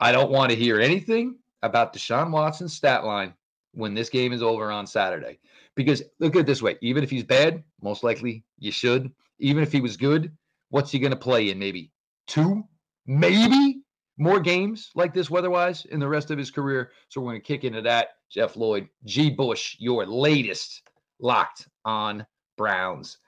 I 0.00 0.12
don't 0.12 0.30
want 0.30 0.50
to 0.50 0.56
hear 0.56 0.80
anything 0.80 1.36
about 1.62 1.92
Deshaun 1.92 2.30
Watson's 2.30 2.74
stat 2.74 3.04
line 3.04 3.34
when 3.72 3.94
this 3.94 4.08
game 4.08 4.32
is 4.32 4.42
over 4.42 4.70
on 4.70 4.86
Saturday. 4.86 5.38
Because 5.74 6.02
look 6.18 6.34
at 6.34 6.40
it 6.40 6.46
this 6.46 6.62
way 6.62 6.76
even 6.80 7.04
if 7.04 7.10
he's 7.10 7.24
bad, 7.24 7.62
most 7.82 8.02
likely 8.02 8.44
you 8.58 8.72
should. 8.72 9.12
Even 9.38 9.62
if 9.62 9.72
he 9.72 9.80
was 9.80 9.96
good, 9.96 10.32
what's 10.70 10.90
he 10.90 10.98
going 10.98 11.10
to 11.10 11.16
play 11.16 11.50
in? 11.50 11.58
Maybe 11.58 11.90
two, 12.26 12.64
maybe 13.06 13.80
more 14.18 14.40
games 14.40 14.90
like 14.94 15.12
this 15.12 15.30
weather 15.30 15.50
wise 15.50 15.84
in 15.86 16.00
the 16.00 16.08
rest 16.08 16.30
of 16.30 16.38
his 16.38 16.50
career. 16.50 16.90
So 17.08 17.20
we're 17.20 17.32
going 17.32 17.42
to 17.42 17.46
kick 17.46 17.64
into 17.64 17.82
that. 17.82 18.08
Jeff 18.30 18.56
Lloyd, 18.56 18.88
G. 19.04 19.30
Bush, 19.30 19.76
your 19.78 20.06
latest 20.06 20.82
locked 21.20 21.68
on 21.84 22.26
Browns. 22.56 23.18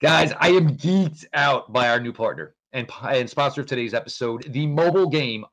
Guys, 0.00 0.32
I 0.38 0.48
am 0.48 0.76
geeked 0.76 1.26
out 1.34 1.72
by 1.72 1.90
our 1.90 2.00
new 2.00 2.12
partner 2.12 2.54
and, 2.72 2.88
and 3.02 3.28
sponsor 3.28 3.60
of 3.60 3.66
today's 3.66 3.94
episode, 3.94 4.44
the 4.52 4.66
mobile 4.66 5.08
game 5.08 5.44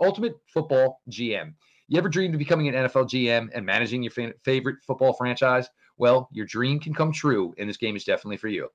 Ultimate 0.00 0.36
Football 0.46 1.00
GM. 1.10 1.54
You 1.88 1.98
ever 1.98 2.08
dreamed 2.08 2.34
of 2.34 2.38
becoming 2.38 2.68
an 2.68 2.74
NFL 2.74 3.08
GM 3.08 3.48
and 3.54 3.64
managing 3.64 4.02
your 4.02 4.10
fa- 4.10 4.34
favorite 4.44 4.76
football 4.86 5.12
franchise? 5.12 5.68
Well, 5.98 6.28
your 6.32 6.46
dream 6.46 6.78
can 6.78 6.94
come 6.94 7.12
true, 7.12 7.54
and 7.58 7.68
this 7.68 7.76
game 7.76 7.96
is 7.96 8.04
definitely 8.04 8.36
for 8.36 8.48
you. 8.48 8.68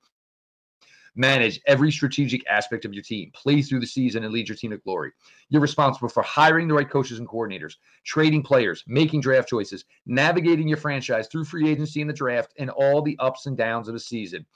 Manage 1.14 1.60
every 1.66 1.92
strategic 1.92 2.46
aspect 2.46 2.86
of 2.86 2.94
your 2.94 3.02
team, 3.02 3.30
play 3.34 3.60
through 3.60 3.80
the 3.80 3.86
season, 3.86 4.24
and 4.24 4.32
lead 4.32 4.48
your 4.48 4.56
team 4.56 4.70
to 4.70 4.78
glory. 4.78 5.12
You're 5.50 5.60
responsible 5.60 6.08
for 6.08 6.22
hiring 6.22 6.68
the 6.68 6.74
right 6.74 6.88
coaches 6.88 7.18
and 7.18 7.28
coordinators, 7.28 7.74
trading 8.04 8.42
players, 8.42 8.82
making 8.86 9.20
draft 9.20 9.48
choices, 9.48 9.84
navigating 10.06 10.68
your 10.68 10.78
franchise 10.78 11.28
through 11.28 11.44
free 11.44 11.68
agency 11.68 12.00
and 12.00 12.08
the 12.08 12.14
draft, 12.14 12.54
and 12.58 12.70
all 12.70 13.02
the 13.02 13.16
ups 13.18 13.44
and 13.44 13.58
downs 13.58 13.88
of 13.88 13.94
a 13.94 14.00
season. 14.00 14.46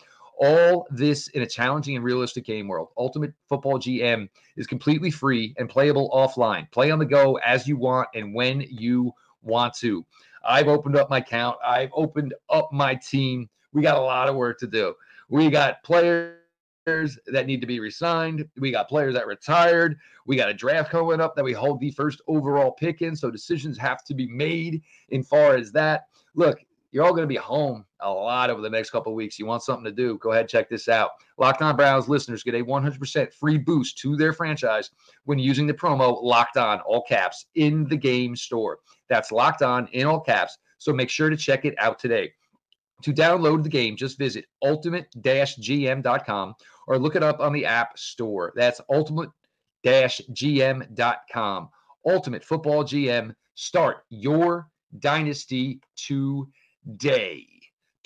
All 0.40 0.86
this 0.90 1.28
in 1.28 1.42
a 1.42 1.46
challenging 1.46 1.96
and 1.96 2.04
realistic 2.04 2.44
game 2.44 2.68
world. 2.68 2.88
Ultimate 2.96 3.34
Football 3.48 3.78
GM 3.78 4.28
is 4.56 4.66
completely 4.66 5.10
free 5.10 5.54
and 5.58 5.68
playable 5.68 6.10
offline. 6.10 6.70
Play 6.72 6.90
on 6.90 6.98
the 6.98 7.06
go 7.06 7.36
as 7.38 7.66
you 7.66 7.76
want 7.76 8.08
and 8.14 8.34
when 8.34 8.62
you 8.62 9.12
want 9.42 9.74
to. 9.74 10.04
I've 10.42 10.68
opened 10.68 10.96
up 10.96 11.10
my 11.10 11.18
account. 11.18 11.58
I've 11.64 11.90
opened 11.94 12.34
up 12.48 12.70
my 12.72 12.94
team. 12.94 13.48
We 13.72 13.82
got 13.82 13.98
a 13.98 14.02
lot 14.02 14.28
of 14.28 14.36
work 14.36 14.58
to 14.60 14.66
do. 14.66 14.94
We 15.28 15.50
got 15.50 15.82
players 15.82 16.36
that 16.86 17.46
need 17.46 17.60
to 17.60 17.66
be 17.66 17.80
resigned. 17.80 18.48
We 18.56 18.70
got 18.70 18.88
players 18.88 19.14
that 19.14 19.26
retired. 19.26 19.98
We 20.24 20.36
got 20.36 20.48
a 20.48 20.54
draft 20.54 20.90
coming 20.90 21.20
up 21.20 21.34
that 21.34 21.44
we 21.44 21.52
hold 21.52 21.80
the 21.80 21.90
first 21.90 22.20
overall 22.28 22.70
pick 22.70 23.02
in. 23.02 23.16
So 23.16 23.28
decisions 23.30 23.76
have 23.78 24.04
to 24.04 24.14
be 24.14 24.28
made 24.28 24.82
in 25.08 25.24
far 25.24 25.56
as 25.56 25.72
that. 25.72 26.06
Look, 26.36 26.60
you're 26.92 27.04
all 27.04 27.10
going 27.10 27.24
to 27.24 27.26
be 27.26 27.34
home 27.36 27.84
a 28.00 28.08
lot 28.08 28.50
over 28.50 28.62
the 28.62 28.70
next 28.70 28.90
couple 28.90 29.12
weeks. 29.14 29.36
You 29.36 29.46
want 29.46 29.64
something 29.64 29.84
to 29.84 29.90
do, 29.90 30.16
go 30.18 30.30
ahead, 30.30 30.48
check 30.48 30.70
this 30.70 30.88
out. 30.88 31.10
Locked 31.38 31.60
On 31.60 31.74
Browns 31.76 32.08
listeners 32.08 32.44
get 32.44 32.54
a 32.54 32.64
100% 32.64 33.34
free 33.34 33.58
boost 33.58 33.98
to 33.98 34.16
their 34.16 34.32
franchise 34.32 34.90
when 35.24 35.40
using 35.40 35.66
the 35.66 35.74
promo 35.74 36.22
Locked 36.22 36.56
On, 36.56 36.78
all 36.80 37.02
caps, 37.02 37.46
in 37.56 37.88
the 37.88 37.96
game 37.96 38.36
store. 38.36 38.78
That's 39.08 39.32
Locked 39.32 39.62
On 39.62 39.88
in 39.88 40.06
all 40.06 40.20
caps. 40.20 40.58
So 40.78 40.92
make 40.92 41.10
sure 41.10 41.30
to 41.30 41.36
check 41.36 41.64
it 41.64 41.74
out 41.78 41.98
today. 41.98 42.32
To 43.02 43.12
download 43.12 43.62
the 43.62 43.68
game, 43.68 43.94
just 43.94 44.16
visit 44.16 44.46
ultimate-gm.com 44.62 46.54
or 46.86 46.98
look 46.98 47.16
it 47.16 47.22
up 47.22 47.40
on 47.40 47.52
the 47.52 47.66
App 47.66 47.98
Store. 47.98 48.52
That's 48.56 48.80
ultimate-gm.com. 48.90 51.68
Ultimate 52.06 52.44
Football 52.44 52.84
GM. 52.84 53.34
Start 53.54 54.04
your 54.10 54.68
dynasty 54.98 55.80
today. 55.96 57.46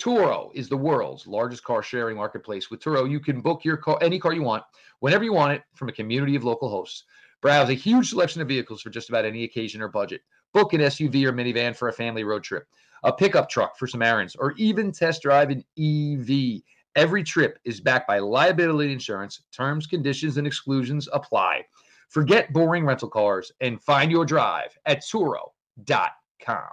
Turo 0.01 0.49
is 0.55 0.67
the 0.67 0.77
world's 0.77 1.27
largest 1.27 1.63
car 1.63 1.83
sharing 1.83 2.17
marketplace. 2.17 2.71
With 2.71 2.79
Turo, 2.79 3.07
you 3.09 3.19
can 3.19 3.41
book 3.41 3.63
your 3.63 3.77
car, 3.77 3.99
any 4.01 4.17
car 4.17 4.33
you 4.33 4.41
want, 4.41 4.63
whenever 4.99 5.23
you 5.23 5.33
want 5.33 5.53
it, 5.53 5.61
from 5.75 5.89
a 5.89 5.93
community 5.93 6.35
of 6.35 6.43
local 6.43 6.69
hosts. 6.69 7.03
Browse 7.41 7.69
a 7.69 7.73
huge 7.73 8.09
selection 8.09 8.41
of 8.41 8.47
vehicles 8.47 8.81
for 8.81 8.89
just 8.89 9.09
about 9.09 9.25
any 9.25 9.43
occasion 9.43 9.81
or 9.81 9.87
budget. 9.87 10.21
Book 10.53 10.73
an 10.73 10.81
SUV 10.81 11.25
or 11.25 11.33
minivan 11.33 11.75
for 11.75 11.89
a 11.89 11.93
family 11.93 12.23
road 12.23 12.43
trip, 12.43 12.65
a 13.03 13.13
pickup 13.13 13.49
truck 13.49 13.77
for 13.77 13.85
some 13.85 14.01
errands, 14.01 14.35
or 14.35 14.53
even 14.57 14.91
test 14.91 15.21
drive 15.21 15.51
an 15.51 15.63
EV. 15.77 16.63
Every 16.95 17.23
trip 17.23 17.57
is 17.63 17.79
backed 17.79 18.07
by 18.07 18.19
liability 18.19 18.91
insurance. 18.91 19.41
Terms, 19.53 19.87
conditions, 19.87 20.37
and 20.37 20.45
exclusions 20.45 21.07
apply. 21.13 21.63
Forget 22.09 22.51
boring 22.51 22.85
rental 22.85 23.09
cars 23.09 23.51
and 23.61 23.81
find 23.81 24.11
your 24.11 24.25
drive 24.25 24.77
at 24.85 25.01
Turo.com. 25.01 26.69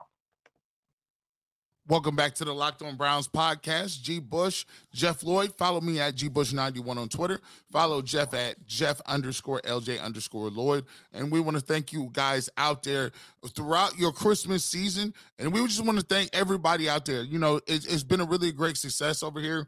Welcome 1.87 2.17
back 2.17 2.35
to 2.35 2.45
the 2.45 2.53
Locked 2.53 2.83
On 2.83 2.97
Browns 2.97 3.29
podcast. 3.29 4.03
G. 4.03 4.19
Bush, 4.19 4.67
Jeff 4.93 5.23
Lloyd. 5.23 5.55
Follow 5.55 5.81
me 5.81 5.99
at 6.01 6.17
G 6.17 6.29
Bush 6.29 6.53
91 6.53 6.99
on 6.99 7.09
Twitter. 7.09 7.41
Follow 7.73 8.03
Jeff 8.03 8.35
at 8.35 8.67
Jeff 8.67 9.01
underscore 9.07 9.63
LJ 9.63 10.03
underscore 10.03 10.51
Lloyd. 10.51 10.85
And 11.15 11.33
we 11.33 11.41
want 11.41 11.57
to 11.57 11.63
thank 11.63 11.93
you 11.93 12.11
guys 12.13 12.51
out 12.59 12.83
there 12.83 13.13
throughout 13.55 13.99
your 13.99 14.13
Christmas 14.13 14.65
season. 14.65 15.15
And 15.39 15.51
we 15.51 15.67
just 15.67 15.83
want 15.83 15.99
to 15.99 16.05
thank 16.05 16.29
everybody 16.35 16.91
out 16.91 17.07
there. 17.07 17.23
You 17.23 17.39
know, 17.39 17.57
it, 17.57 17.87
it's 17.87 18.03
been 18.03 18.21
a 18.21 18.27
really 18.27 18.53
great 18.53 18.77
success 18.77 19.23
over 19.23 19.41
here 19.41 19.67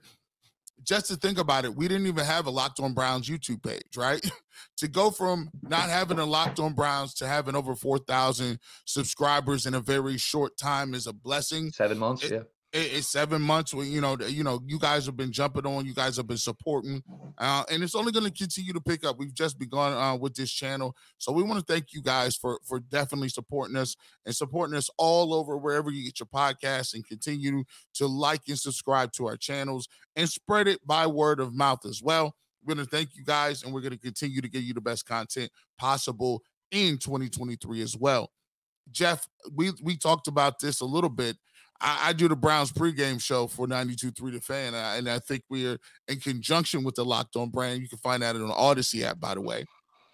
just 0.83 1.07
to 1.07 1.17
think 1.17 1.39
about 1.39 1.65
it, 1.65 1.75
we 1.75 1.89
didn't 1.89 2.07
even 2.07 2.25
have 2.25 2.47
a 2.47 2.51
Locked 2.51 2.81
On 2.81 2.93
Browns 2.93 3.29
YouTube 3.29 3.63
page, 3.63 3.97
right? 3.97 4.21
to 4.79 4.89
go 4.89 5.11
from 5.11 5.51
not 5.63 5.89
having 5.89 6.19
a 6.19 6.25
Locked 6.25 6.59
On 6.59 6.73
Browns 6.73 7.15
to 7.15 7.27
having 7.27 7.55
over 7.55 7.75
4,000 7.75 8.59
subscribers 8.85 9.67
in 9.67 9.75
a 9.75 9.81
very 9.81 10.19
short 10.19 10.57
time 10.57 10.95
is 10.95 11.07
a 11.07 11.13
blessing. 11.13 11.71
Seven 11.73 11.99
months, 11.99 12.25
it, 12.25 12.33
yeah 12.33 12.43
it's 12.73 13.09
seven 13.09 13.43
months 13.43 13.75
where 13.75 13.85
you 13.85 14.01
know 14.01 14.17
you 14.29 14.45
know 14.45 14.61
you 14.67 14.79
guys 14.79 15.07
have 15.07 15.17
been 15.17 15.33
jumping 15.33 15.67
on 15.67 15.85
you 15.85 15.95
guys 15.95 16.17
have 16.17 16.29
been 16.29 16.37
supporting 16.37 17.03
uh, 17.39 17.65
and 17.71 17.83
it's 17.83 17.95
only 17.95 18.13
going 18.13 18.25
to 18.25 18.31
continue 18.31 18.73
to 18.73 18.81
pick 18.81 19.05
up. 19.05 19.19
We've 19.19 19.35
just 19.35 19.59
begun 19.59 19.95
uh, 19.95 20.17
with 20.17 20.35
this 20.35 20.51
channel. 20.53 20.95
So 21.17 21.33
we 21.33 21.43
want 21.43 21.59
to 21.59 21.73
thank 21.73 21.93
you 21.93 22.03
guys 22.03 22.37
for 22.37 22.61
for 22.67 22.81
definitely 22.81 23.31
supporting 23.31 23.77
us 23.77 23.97
and 24.27 24.35
supporting 24.37 24.77
us 24.77 24.91
all 24.99 25.33
over 25.33 25.57
wherever 25.57 25.91
you 25.91 26.05
get 26.05 26.21
your 26.21 26.27
podcasts 26.27 26.95
and 26.95 27.07
continue 27.07 27.65
to 27.95 28.07
like 28.07 28.43
and 28.49 28.59
subscribe 28.59 29.13
to 29.13 29.27
our 29.27 29.37
channels 29.37 29.89
and 30.17 30.29
spread 30.29 30.69
it 30.69 30.87
by 30.87 31.07
word 31.07 31.41
of 31.41 31.55
mouth 31.55 31.87
as 31.87 32.03
well. 32.03 32.35
We're 32.63 32.75
going 32.75 32.87
to 32.87 32.91
thank 32.91 33.17
you 33.17 33.25
guys 33.25 33.63
and 33.63 33.73
we're 33.73 33.81
going 33.81 33.93
to 33.93 33.99
continue 33.99 34.43
to 34.43 34.49
give 34.49 34.63
you 34.63 34.75
the 34.75 34.83
best 34.83 35.07
content 35.07 35.51
possible 35.79 36.43
in 36.71 36.99
2023 36.99 37.81
as 37.81 37.97
well. 37.97 38.31
Jeff 38.91 39.27
we 39.55 39.73
we 39.83 39.97
talked 39.97 40.29
about 40.29 40.59
this 40.59 40.81
a 40.81 40.87
little 40.87 41.11
bit 41.11 41.37
I, 41.81 42.09
I 42.09 42.13
do 42.13 42.29
the 42.29 42.37
Browns 42.37 42.73
pregame 42.73 43.21
show 43.21 43.47
for 43.47 43.67
92.3 43.67 44.33
The 44.33 44.41
Fan, 44.41 44.75
and 44.75 44.77
I, 44.77 44.97
and 44.97 45.09
I 45.09 45.19
think 45.19 45.43
we're 45.49 45.79
in 46.09 46.21
conjunction 46.21 46.85
with 46.85 46.95
the 46.95 47.05
Locked 47.05 47.37
On 47.37 47.49
brand. 47.49 47.83
You 47.83 47.89
can 47.89 47.99
find 47.99 48.23
that 48.23 48.37
on 48.37 48.51
Audacy 48.51 49.03
app, 49.03 49.21
by 49.21 49.35
the 49.35 49.41
way. 49.41 49.65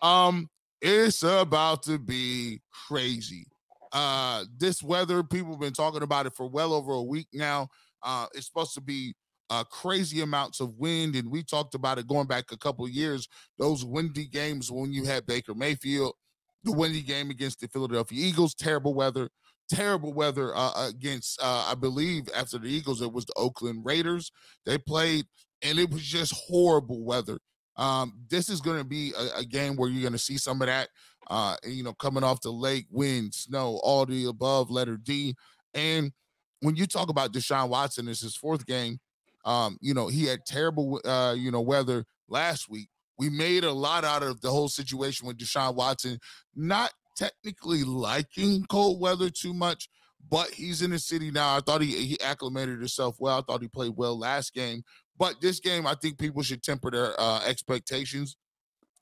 Um, 0.03 0.49
it's 0.81 1.23
about 1.23 1.83
to 1.85 1.99
be 1.99 2.61
crazy. 2.89 3.47
Uh, 3.93 4.45
this 4.59 4.83
weather, 4.83 5.23
people 5.23 5.53
have 5.53 5.61
been 5.61 5.73
talking 5.73 6.03
about 6.03 6.27
it 6.27 6.35
for 6.35 6.49
well 6.49 6.73
over 6.73 6.93
a 6.93 7.03
week 7.03 7.29
now. 7.33 7.69
Uh, 8.03 8.27
it's 8.35 8.47
supposed 8.47 8.75
to 8.75 8.81
be 8.81 9.15
uh, 9.51 9.65
crazy 9.65 10.21
amounts 10.21 10.61
of 10.61 10.77
wind, 10.77 11.17
and 11.17 11.31
we 11.31 11.43
talked 11.43 11.75
about 11.75 11.99
it 11.99 12.07
going 12.07 12.27
back 12.27 12.53
a 12.53 12.59
couple 12.59 12.87
years. 12.89 13.29
Those 13.59 13.85
windy 13.85 14.27
games 14.27 14.71
when 14.71 14.93
you 14.93 15.05
had 15.05 15.27
Baker 15.27 15.55
Mayfield, 15.55 16.15
the 16.63 16.73
windy 16.73 17.03
game 17.03 17.31
against 17.31 17.61
the 17.61 17.69
Philadelphia 17.69 18.27
Eagles, 18.27 18.55
terrible 18.55 18.95
weather 18.95 19.31
terrible 19.69 20.13
weather 20.13 20.53
uh, 20.55 20.89
against, 20.89 21.41
uh, 21.43 21.67
I 21.69 21.75
believe, 21.75 22.29
after 22.35 22.59
the 22.59 22.69
Eagles, 22.69 23.03
it 23.03 23.13
was 23.13 23.25
the 23.25 23.35
Oakland 23.37 23.83
Raiders. 23.85 24.31
They 24.65 24.79
played, 24.79 25.27
and 25.63 25.79
it 25.79 25.91
was 25.91 26.03
just 26.03 26.35
horrible 26.49 27.05
weather. 27.05 27.39
Um, 27.77 28.15
this 28.31 28.49
is 28.49 28.61
going 28.61 28.79
to 28.79 28.85
be 28.85 29.13
a, 29.19 29.41
a, 29.41 29.45
game 29.45 29.77
where 29.77 29.91
you're 29.91 30.01
going 30.01 30.13
to 30.13 30.19
see 30.19 30.39
some 30.39 30.63
of 30.63 30.67
that. 30.69 30.89
Uh, 31.29 31.57
you 31.67 31.83
know, 31.83 31.93
coming 31.93 32.25
off 32.25 32.41
the 32.41 32.51
lake, 32.51 32.87
wind, 32.91 33.35
snow, 33.35 33.81
all 33.83 34.07
the 34.07 34.27
above, 34.27 34.71
letter 34.71 34.97
D. 34.97 35.35
And 35.75 36.13
when 36.61 36.77
you 36.77 36.87
talk 36.87 37.11
about 37.11 37.33
Deshaun 37.33 37.69
Watson, 37.69 38.09
it's 38.09 38.23
his 38.23 38.37
fourth 38.37 38.65
game. 38.65 38.99
Um, 39.45 39.77
you 39.81 39.93
know, 39.93 40.09
he 40.09 40.25
had 40.25 40.47
terrible, 40.47 41.01
uh, 41.05 41.35
you 41.37 41.51
know, 41.51 41.61
weather 41.61 42.05
last 42.29 42.71
week. 42.71 42.89
We 43.19 43.29
made 43.29 43.65
a 43.65 43.73
lot 43.73 44.05
out 44.05 44.23
of 44.23 44.41
the 44.41 44.51
whole 44.51 44.69
situation 44.69 45.27
with 45.27 45.39
Deshaun 45.39 45.75
Watson, 45.75 46.19
not 46.55 46.93
technically 47.17 47.85
liking 47.85 48.65
cold 48.69 49.01
weather 49.01 49.31
too 49.31 49.55
much, 49.55 49.89
but 50.29 50.51
he's 50.51 50.83
in 50.83 50.91
the 50.91 50.99
city 50.99 51.31
now. 51.31 51.57
I 51.57 51.61
thought 51.61 51.83
he, 51.83 51.93
he 52.07 52.21
acclimated 52.21 52.79
himself 52.79 53.17
well. 53.19 53.39
I 53.39 53.43
thought 53.43 53.63
he 53.63 53.69
played 53.69 53.93
well 53.97 54.19
last 54.19 54.55
game. 54.55 54.83
But 55.19 55.41
this 55.41 55.61
game, 55.61 55.87
I 55.87 55.95
think 55.95 56.19
people 56.19 56.43
should 56.43 56.63
temper 56.63 56.91
their 56.91 57.19
uh, 57.19 57.41
expectations 57.47 58.37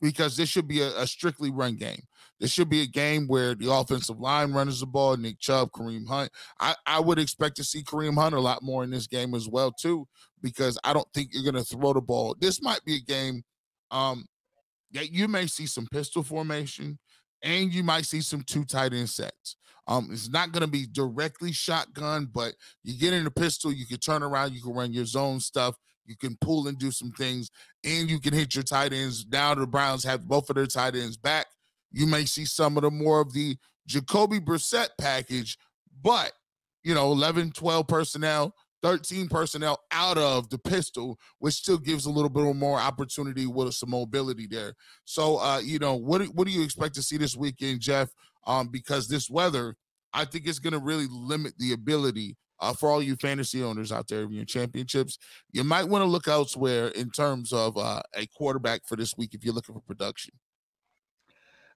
because 0.00 0.37
this 0.37 0.49
should 0.49 0.68
be 0.68 0.83
a, 0.83 0.97
a, 0.99 1.06
strictly 1.06 1.50
run 1.50 1.76
game. 1.76 2.02
This 2.38 2.50
should 2.50 2.68
be 2.68 2.83
a 2.83 2.87
game 2.87 3.26
where 3.26 3.54
the 3.54 3.73
offensive 3.73 4.21
line 4.21 4.52
runs 4.52 4.80
the 4.80 4.87
ball. 4.87 5.16
Nick 5.16 5.38
Chubb, 5.38 5.71
Kareem 5.71 6.06
Hunt. 6.06 6.30
I, 6.61 6.75
I 6.87 7.00
would 7.00 7.18
expect 7.18 7.56
to 7.56 7.64
see 7.64 7.83
Kareem 7.83 8.14
Hunt 8.14 8.35
a 8.35 8.40
lot 8.40 8.62
more 8.62 8.85
in 8.85 8.90
this 8.90 9.06
game 9.06 9.35
as 9.35 9.49
well 9.49 9.73
too, 9.73 10.06
because 10.42 10.78
I 10.85 10.92
don't 10.92 11.09
think 11.14 11.30
you're 11.33 11.50
going 11.50 11.62
to 11.62 11.76
throw 11.76 11.94
the 11.94 12.00
ball. 12.00 12.37
This 12.38 12.61
might 12.61 12.85
be 12.85 12.97
a 12.97 13.00
game 13.00 13.44
um, 13.90 14.26
that 14.92 15.11
you 15.11 15.26
may 15.26 15.47
see 15.47 15.66
some 15.66 15.87
pistol 15.90 16.23
formation 16.23 16.99
and 17.45 17.73
you 17.73 17.85
might 17.85 18.07
see 18.07 18.23
some 18.23 18.43
two 18.43 18.65
tight 18.65 18.93
end 18.93 19.11
sets. 19.11 19.57
Um, 19.87 20.09
it's 20.11 20.31
not 20.31 20.51
going 20.51 20.63
to 20.63 20.67
be 20.67 20.87
directly 20.91 21.53
shotgun, 21.53 22.29
but 22.33 22.55
you 22.83 22.99
get 22.99 23.13
in 23.13 23.27
a 23.27 23.31
pistol, 23.31 23.71
you 23.71 23.87
can 23.87 23.99
turn 23.99 24.23
around, 24.23 24.55
you 24.55 24.63
can 24.63 24.73
run 24.73 24.95
your 24.95 25.05
zone 25.05 25.41
stuff, 25.41 25.77
you 26.07 26.17
can 26.17 26.37
pull 26.41 26.67
and 26.69 26.79
do 26.79 26.91
some 26.91 27.13
things, 27.13 27.51
and 27.85 28.11
you 28.11 28.19
can 28.19 28.33
hit 28.33 28.55
your 28.55 28.65
tight 28.65 28.95
ends. 28.95 29.27
Now 29.31 29.55
the 29.55 29.67
Browns 29.67 30.03
have 30.05 30.27
both 30.27 30.49
of 30.49 30.57
their 30.57 30.67
tight 30.67 30.97
ends 30.97 31.19
back. 31.19 31.47
You 31.93 32.07
may 32.07 32.25
see 32.25 32.47
some 32.47 32.79
of 32.79 32.83
the 32.83 32.91
more 32.91 33.21
of 33.21 33.35
the 33.35 33.57
Jacoby 33.87 34.41
Brissett 34.41 34.89
package, 34.99 35.59
but 36.03 36.33
you 36.83 36.95
know, 36.95 37.13
11, 37.13 37.53
12 37.53 37.87
personnel, 37.87 38.55
13 38.85 39.29
personnel 39.29 39.81
out 39.93 40.19
of 40.19 40.50
the 40.50 40.59
pistol, 40.59 41.19
which 41.38 41.55
still 41.55 41.79
gives 41.79 42.05
a 42.05 42.11
little 42.11 42.29
bit 42.29 42.55
more 42.55 42.79
opportunity 42.79 43.47
with 43.47 43.73
some 43.73 43.88
mobility 43.88 44.47
there. 44.47 44.75
So, 45.07 45.38
uh, 45.38 45.59
you 45.64 45.79
know, 45.79 45.95
what 45.95 46.23
what 46.35 46.47
do 46.47 46.53
you 46.53 46.62
expect 46.62 46.95
to 46.97 47.03
see 47.03 47.17
this 47.17 47.35
weekend, 47.35 47.81
Jeff? 47.81 48.11
Um, 48.47 48.69
because 48.69 49.09
this 49.09 49.31
weather, 49.31 49.75
I 50.12 50.26
think 50.26 50.47
it's 50.47 50.59
going 50.59 50.75
to 50.75 50.79
really 50.79 51.07
limit 51.09 51.55
the 51.59 51.73
ability 51.73 52.37
uh, 52.61 52.75
for 52.75 52.91
all 52.91 53.03
you 53.03 53.17
fantasy 53.17 53.62
owners 53.62 53.91
out 53.91 54.07
there 54.07 54.25
in 54.25 54.33
your 54.33 54.45
championships. 54.45 55.17
You 55.50 55.64
might 55.64 55.88
want 55.88 56.03
to 56.03 56.07
look 56.07 56.29
elsewhere 56.29 56.88
in 56.88 57.09
terms 57.09 57.55
of 57.55 57.79
uh, 57.79 58.03
a 58.14 58.26
quarterback 58.37 58.83
for 58.87 58.97
this 58.97 59.17
week 59.17 59.33
if 59.33 59.47
you're 59.47 59.55
looking 59.55 59.75
for 59.75 59.81
production. 59.81 60.35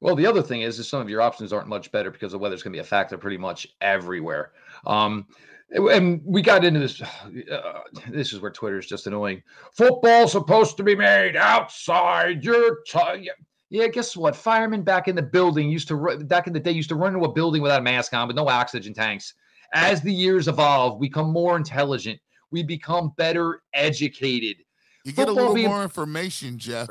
Well, 0.03 0.15
the 0.15 0.27
other 0.27 0.43
thing 0.43 0.61
is, 0.61 0.79
is 0.79 0.88
some 0.88 1.00
of 1.00 1.09
your 1.09 1.23
options 1.23 1.55
aren't 1.55 1.69
much 1.69 1.91
better 1.91 2.11
because 2.11 2.33
the 2.33 2.38
weather's 2.38 2.62
going 2.62 2.73
to 2.73 2.77
be 2.77 2.81
a 2.81 2.85
factor 2.85 3.17
pretty 3.17 3.38
much 3.38 3.67
everywhere. 3.81 4.53
Um, 4.87 5.27
and 5.71 6.21
we 6.25 6.43
got 6.43 6.65
into 6.65 6.81
this. 6.81 7.03
Uh, 7.53 7.81
this 8.11 8.33
is 8.33 8.41
where 8.41 8.51
Twitter 8.51 8.79
is 8.79 8.87
just 8.87 9.07
annoying. 9.07 9.43
Football's 9.73 10.33
supposed 10.33 10.77
to 10.77 10.83
be 10.83 10.95
made 10.95 11.37
outside 11.37 12.45
your 12.45 12.83
time. 12.85 13.25
Yeah, 13.71 13.87
guess 13.89 14.17
what? 14.17 14.35
Firemen 14.35 14.83
back 14.83 15.09
in 15.09 15.17
the 15.17 15.23
building 15.23 15.71
used 15.71 15.89
to 15.89 16.19
back 16.25 16.47
in 16.47 16.53
the 16.53 16.61
day 16.61 16.73
used 16.73 16.89
to 16.89 16.95
run 16.95 17.15
into 17.15 17.25
a 17.27 17.33
building 17.33 17.63
without 17.63 17.81
a 17.81 17.85
mask 17.85 18.13
on, 18.15 18.27
with 18.27 18.37
no 18.37 18.49
oxygen 18.49 18.93
tanks. 18.93 19.35
As 19.73 20.03
the 20.03 20.13
years 20.13 20.49
evolve, 20.49 20.99
we 20.99 21.09
become 21.09 21.31
more 21.31 21.57
intelligent. 21.57 22.19
We 22.51 22.63
become 22.63 23.13
better 23.17 23.63
educated. 23.75 24.57
You 25.05 25.13
get 25.13 25.27
football 25.27 25.35
a 25.35 25.37
little 25.37 25.55
being, 25.55 25.69
more 25.69 25.83
information, 25.83 26.59
Jeff. 26.59 26.89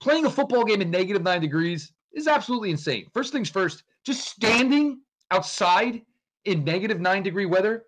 Playing 0.00 0.26
a 0.26 0.30
football 0.30 0.64
game 0.64 0.80
in 0.80 0.90
negative 0.90 1.22
nine 1.22 1.40
degrees 1.40 1.92
is 2.12 2.28
absolutely 2.28 2.70
insane. 2.70 3.06
First 3.12 3.32
things 3.32 3.48
first, 3.48 3.84
just 4.04 4.28
standing 4.28 5.00
outside 5.30 6.02
in 6.44 6.64
negative 6.64 7.00
nine 7.00 7.22
degree 7.22 7.46
weather 7.46 7.84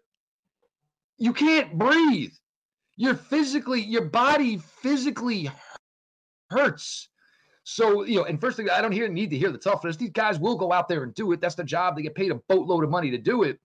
you 1.18 1.32
can't 1.32 1.78
breathe. 1.78 2.32
You're 2.96 3.14
physically, 3.14 3.80
your 3.80 4.04
body 4.04 4.58
physically 4.58 5.50
hurts. 6.50 7.08
So, 7.64 8.04
you 8.04 8.18
know, 8.18 8.24
and 8.24 8.40
first 8.40 8.56
thing, 8.56 8.68
I 8.70 8.80
don't 8.80 8.92
hear 8.92 9.08
need 9.08 9.30
to 9.30 9.38
hear 9.38 9.50
the 9.50 9.58
toughness. 9.58 9.96
These 9.96 10.10
guys 10.10 10.38
will 10.38 10.56
go 10.56 10.70
out 10.72 10.86
there 10.86 11.02
and 11.02 11.14
do 11.14 11.32
it. 11.32 11.40
That's 11.40 11.54
the 11.54 11.64
job. 11.64 11.96
They 11.96 12.02
get 12.02 12.14
paid 12.14 12.30
a 12.30 12.36
boatload 12.48 12.84
of 12.84 12.90
money 12.90 13.10
to 13.10 13.18
do 13.18 13.42
it. 13.42 13.58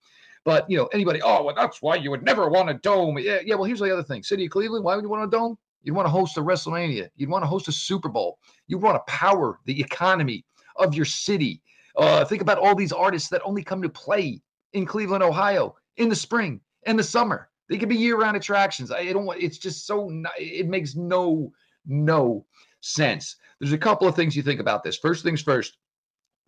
But, 0.45 0.69
you 0.69 0.77
know, 0.77 0.87
anybody, 0.87 1.21
oh, 1.21 1.43
well, 1.43 1.53
that's 1.53 1.81
why 1.81 1.95
you 1.95 2.09
would 2.11 2.23
never 2.23 2.49
want 2.49 2.69
a 2.69 2.75
dome. 2.75 3.19
Yeah, 3.19 3.39
yeah. 3.45 3.55
Well, 3.55 3.65
here's 3.65 3.79
the 3.79 3.91
other 3.91 4.03
thing 4.03 4.23
City 4.23 4.45
of 4.45 4.51
Cleveland, 4.51 4.85
why 4.85 4.95
would 4.95 5.03
you 5.03 5.09
want 5.09 5.25
a 5.25 5.29
dome? 5.29 5.57
You'd 5.83 5.95
want 5.95 6.05
to 6.05 6.11
host 6.11 6.37
a 6.37 6.41
WrestleMania. 6.41 7.09
You'd 7.15 7.29
want 7.29 7.43
to 7.43 7.47
host 7.47 7.67
a 7.67 7.71
Super 7.71 8.09
Bowl. 8.09 8.39
You 8.67 8.77
want 8.77 8.95
to 8.95 9.11
power 9.11 9.59
the 9.65 9.79
economy 9.79 10.45
of 10.77 10.93
your 10.93 11.05
city. 11.05 11.61
Uh, 11.97 12.23
think 12.25 12.41
about 12.41 12.57
all 12.57 12.75
these 12.75 12.91
artists 12.91 13.29
that 13.29 13.41
only 13.43 13.63
come 13.63 13.81
to 13.81 13.89
play 13.89 14.41
in 14.73 14.85
Cleveland, 14.85 15.23
Ohio 15.23 15.75
in 15.97 16.09
the 16.09 16.15
spring 16.15 16.61
and 16.85 16.97
the 16.97 17.03
summer. 17.03 17.48
They 17.69 17.77
could 17.77 17.89
be 17.89 17.95
year-round 17.95 18.35
attractions. 18.35 18.91
I 18.91 19.11
don't 19.13 19.25
want. 19.25 19.41
It's 19.41 19.57
just 19.57 19.85
so. 19.85 20.09
It 20.37 20.67
makes 20.67 20.95
no 20.95 21.53
no 21.85 22.45
sense. 22.81 23.35
There's 23.59 23.73
a 23.73 23.77
couple 23.77 24.07
of 24.07 24.15
things 24.15 24.35
you 24.35 24.43
think 24.43 24.59
about 24.59 24.83
this. 24.83 24.97
First 24.97 25.23
things 25.23 25.41
first. 25.41 25.77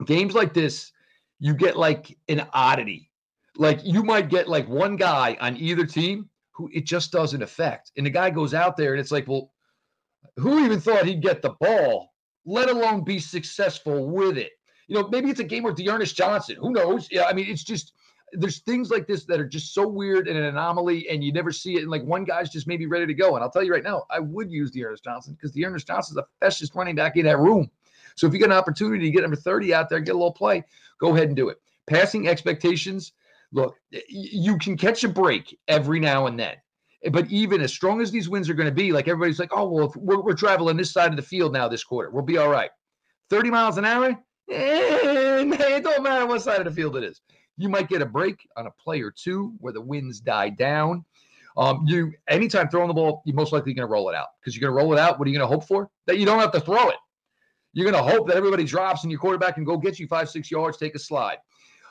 Games 0.05 0.33
like 0.33 0.53
this, 0.53 0.91
you 1.39 1.53
get 1.53 1.77
like 1.77 2.17
an 2.27 2.47
oddity. 2.53 3.11
Like 3.55 3.79
you 3.83 4.03
might 4.03 4.29
get 4.29 4.47
like 4.47 4.67
one 4.67 4.95
guy 4.95 5.37
on 5.39 5.57
either 5.57 5.85
team 5.85 6.29
who 6.51 6.69
it 6.73 6.85
just 6.85 7.11
doesn't 7.11 7.43
affect, 7.43 7.91
and 7.97 8.05
the 8.05 8.09
guy 8.09 8.29
goes 8.29 8.53
out 8.53 8.75
there 8.77 8.93
and 8.93 8.99
it's 8.99 9.11
like, 9.11 9.27
well, 9.27 9.51
who 10.37 10.65
even 10.65 10.79
thought 10.79 11.05
he'd 11.05 11.21
get 11.21 11.41
the 11.41 11.55
ball, 11.59 12.13
let 12.45 12.69
alone 12.69 13.03
be 13.03 13.19
successful 13.19 14.09
with 14.09 14.37
it? 14.37 14.53
You 14.87 14.95
know, 14.95 15.07
maybe 15.09 15.29
it's 15.29 15.39
a 15.39 15.45
game 15.45 15.63
where 15.63 15.73
D'Ernest 15.73 16.15
Johnson. 16.15 16.57
Who 16.59 16.71
knows? 16.71 17.07
Yeah, 17.11 17.25
I 17.25 17.33
mean, 17.33 17.45
it's 17.47 17.63
just 17.63 17.93
there's 18.33 18.59
things 18.59 18.89
like 18.89 19.07
this 19.07 19.25
that 19.25 19.39
are 19.39 19.47
just 19.47 19.73
so 19.73 19.87
weird 19.87 20.27
and 20.27 20.37
an 20.37 20.45
anomaly, 20.45 21.09
and 21.09 21.23
you 21.23 21.33
never 21.33 21.51
see 21.51 21.75
it. 21.75 21.81
And 21.81 21.91
like 21.91 22.03
one 22.03 22.23
guy's 22.23 22.49
just 22.49 22.67
maybe 22.67 22.85
ready 22.85 23.05
to 23.05 23.13
go. 23.13 23.35
And 23.35 23.43
I'll 23.43 23.49
tell 23.49 23.63
you 23.63 23.73
right 23.73 23.83
now, 23.83 24.05
I 24.09 24.19
would 24.19 24.51
use 24.51 24.71
D'Ernest 24.71 25.03
Johnson 25.03 25.33
because 25.33 25.51
D'Ernest 25.51 25.87
Johnson's 25.87 26.15
the 26.15 26.25
fastest 26.39 26.75
running 26.75 26.95
back 26.95 27.17
in 27.17 27.25
that 27.25 27.39
room. 27.39 27.69
So 28.15 28.27
if 28.27 28.33
you 28.33 28.39
get 28.39 28.49
an 28.49 28.57
opportunity 28.57 29.05
to 29.05 29.11
get 29.11 29.21
number 29.21 29.35
30 29.35 29.73
out 29.73 29.89
there, 29.89 29.99
get 29.99 30.15
a 30.15 30.17
little 30.17 30.33
play, 30.33 30.63
go 30.99 31.13
ahead 31.13 31.27
and 31.27 31.35
do 31.35 31.49
it. 31.49 31.57
Passing 31.87 32.27
expectations, 32.27 33.13
look, 33.51 33.75
you 34.07 34.57
can 34.57 34.77
catch 34.77 35.03
a 35.03 35.09
break 35.09 35.57
every 35.67 35.99
now 35.99 36.27
and 36.27 36.39
then. 36.39 36.55
But 37.11 37.29
even 37.31 37.61
as 37.61 37.73
strong 37.73 37.99
as 37.99 38.11
these 38.11 38.29
wins 38.29 38.49
are 38.49 38.53
going 38.53 38.69
to 38.69 38.75
be, 38.75 38.91
like 38.91 39.07
everybody's 39.07 39.39
like, 39.39 39.51
oh, 39.51 39.67
well, 39.67 39.93
we're, 39.95 40.21
we're 40.21 40.35
traveling 40.35 40.77
this 40.77 40.91
side 40.91 41.09
of 41.09 41.15
the 41.15 41.23
field 41.23 41.51
now 41.51 41.67
this 41.67 41.83
quarter. 41.83 42.11
We'll 42.11 42.21
be 42.23 42.37
all 42.37 42.49
right. 42.49 42.69
30 43.29 43.49
miles 43.49 43.77
an 43.77 43.85
hour, 43.85 44.09
eh, 44.09 44.15
it 44.51 45.83
don't 45.83 46.03
matter 46.03 46.27
what 46.27 46.41
side 46.41 46.59
of 46.59 46.65
the 46.65 46.71
field 46.71 46.95
it 46.97 47.03
is. 47.03 47.21
You 47.61 47.69
might 47.69 47.87
get 47.87 48.01
a 48.01 48.05
break 48.05 48.47
on 48.57 48.67
a 48.67 48.71
play 48.71 49.01
or 49.01 49.11
two 49.11 49.53
where 49.59 49.73
the 49.73 49.81
winds 49.81 50.19
die 50.19 50.49
down. 50.49 51.05
Um, 51.57 51.83
you 51.85 52.13
anytime 52.27 52.69
throwing 52.69 52.87
the 52.87 52.93
ball, 52.93 53.21
you're 53.25 53.35
most 53.35 53.51
likely 53.51 53.73
going 53.73 53.87
to 53.87 53.91
roll 53.91 54.09
it 54.09 54.15
out 54.15 54.27
because 54.39 54.55
you're 54.55 54.67
going 54.67 54.77
to 54.77 54.83
roll 54.83 54.93
it 54.93 54.99
out. 54.99 55.19
What 55.19 55.27
are 55.27 55.31
you 55.31 55.37
going 55.37 55.49
to 55.49 55.53
hope 55.53 55.67
for? 55.67 55.89
That 56.07 56.17
you 56.17 56.25
don't 56.25 56.39
have 56.39 56.51
to 56.53 56.61
throw 56.61 56.89
it. 56.89 56.95
You're 57.73 57.89
going 57.89 58.03
to 58.03 58.11
hope 58.11 58.27
that 58.27 58.35
everybody 58.35 58.63
drops 58.63 59.03
and 59.03 59.11
your 59.11 59.19
quarterback 59.19 59.55
can 59.55 59.63
go 59.63 59.77
get 59.77 59.99
you 59.99 60.07
five, 60.07 60.29
six 60.29 60.49
yards, 60.49 60.77
take 60.77 60.95
a 60.95 60.99
slide. 60.99 61.37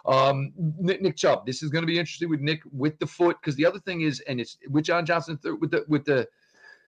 Um, 0.07 0.53
Nick, 0.57 1.03
Nick 1.03 1.17
Chubb. 1.17 1.47
This 1.47 1.63
is 1.63 1.71
going 1.71 1.83
to 1.83 1.87
be 1.87 1.99
interesting 1.99 2.29
with 2.29 2.41
Nick 2.41 2.63
with 2.73 2.99
the 2.99 3.07
foot 3.07 3.37
because 3.41 3.55
the 3.57 3.67
other 3.67 3.79
thing 3.81 4.01
is, 4.01 4.21
and 4.21 4.41
it's 4.41 4.57
with 4.69 4.85
John 4.85 5.05
Johnson 5.05 5.39
with 5.61 5.71
the 5.71 5.85
with 5.89 6.05
the 6.05 6.27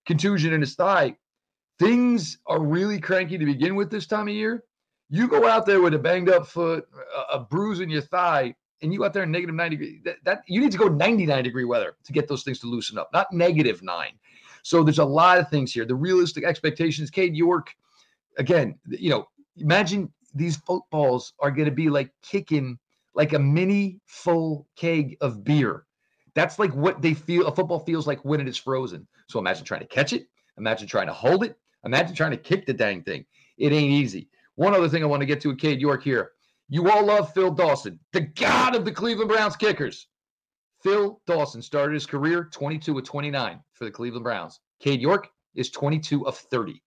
contusion 0.07 0.53
in 0.53 0.61
his 0.61 0.75
thigh. 0.75 1.17
Things 1.79 2.39
are 2.47 2.61
really 2.61 3.01
cranky 3.01 3.39
to 3.39 3.45
begin 3.45 3.77
with 3.77 3.91
this 3.91 4.07
time 4.07 4.29
of 4.29 4.35
year. 4.35 4.65
You 5.11 5.29
go 5.29 5.47
out 5.47 5.67
there 5.67 5.83
with 5.83 5.95
a 5.95 5.99
banged 5.99 6.31
up 6.31 6.47
foot, 6.47 6.87
a, 7.15 7.37
a 7.37 7.41
bruise 7.41 7.81
in 7.81 7.91
your 7.91 8.03
thigh, 8.03 8.55
and 8.83 8.93
you 8.93 9.05
out 9.05 9.13
there 9.13 9.23
in 9.23 9.31
negative 9.31 9.55
90 9.55 9.77
degree, 9.77 10.01
that, 10.05 10.17
that 10.25 10.43
you 10.47 10.61
need 10.61 10.73
to 10.73 10.79
go 10.79 10.89
99 10.89 11.45
degree 11.45 11.65
weather 11.65 11.97
to 12.05 12.13
get 12.13 12.29
those 12.29 12.43
things 12.43 12.59
to 12.61 12.67
loosen 12.67 12.99
up, 12.99 13.11
not 13.13 13.33
negative 13.33 13.83
nine. 13.83 14.13
So 14.63 14.83
there's 14.83 14.99
a 14.99 15.05
lot 15.05 15.39
of 15.39 15.49
things 15.49 15.73
here. 15.73 15.85
The 15.85 15.95
realistic 15.95 16.45
expectations, 16.45 17.11
Cade 17.11 17.37
York, 17.37 17.75
again, 18.39 18.79
you 18.89 19.11
know, 19.11 19.29
imagine 19.57 20.13
these 20.35 20.57
footballs 20.57 21.35
are 21.41 21.51
going 21.51 21.67
to 21.67 21.75
be 21.75 21.91
like 21.91 22.11
kicking 22.23 22.79
like 23.15 23.33
a 23.33 23.39
mini 23.39 24.01
full 24.07 24.67
keg 24.77 25.17
of 25.21 25.45
beer. 25.45 25.85
That's 26.35 26.59
like 26.59 26.75
what 26.75 27.03
they 27.03 27.13
feel 27.15 27.47
a 27.47 27.55
football 27.55 27.81
feels 27.81 28.07
like 28.07 28.25
when 28.25 28.41
it 28.41 28.49
is 28.49 28.57
frozen. 28.57 29.07
So 29.29 29.39
imagine 29.39 29.65
trying 29.65 29.81
to 29.81 29.87
catch 29.87 30.13
it, 30.13 30.27
imagine 30.57 30.89
trying 30.89 31.09
to 31.09 31.13
hold 31.13 31.45
it, 31.45 31.59
imagine 31.85 32.15
trying 32.15 32.31
to 32.31 32.37
kick 32.37 32.67
the 32.67 32.73
dang 32.73 33.03
thing. 33.03 33.27
It 33.59 33.73
ain't 33.73 33.93
easy. 33.93 34.29
One 34.55 34.75
other 34.75 34.89
thing 34.89 35.03
I 35.03 35.07
want 35.07 35.21
to 35.21 35.27
get 35.27 35.41
to 35.43 35.49
with 35.49 35.59
Cade 35.59 35.81
York 35.81 36.03
here. 36.03 36.33
You 36.69 36.91
all 36.91 37.05
love 37.05 37.33
Phil 37.33 37.51
Dawson, 37.51 37.99
the 38.13 38.21
god 38.21 38.75
of 38.75 38.85
the 38.85 38.93
Cleveland 38.93 39.29
Browns 39.29 39.57
kickers. 39.57 40.07
Phil 40.83 41.21
Dawson 41.27 41.63
started 41.63 41.95
his 41.95 42.07
career 42.07 42.49
22 42.53 42.99
of 42.99 43.05
29 43.05 43.61
for 43.73 43.85
the 43.85 43.91
Cleveland 43.91 44.25
Browns. 44.25 44.61
Cade 44.81 45.01
York 45.01 45.29
is 45.55 45.71
22 45.71 46.27
of 46.27 46.37
30. 46.37 46.83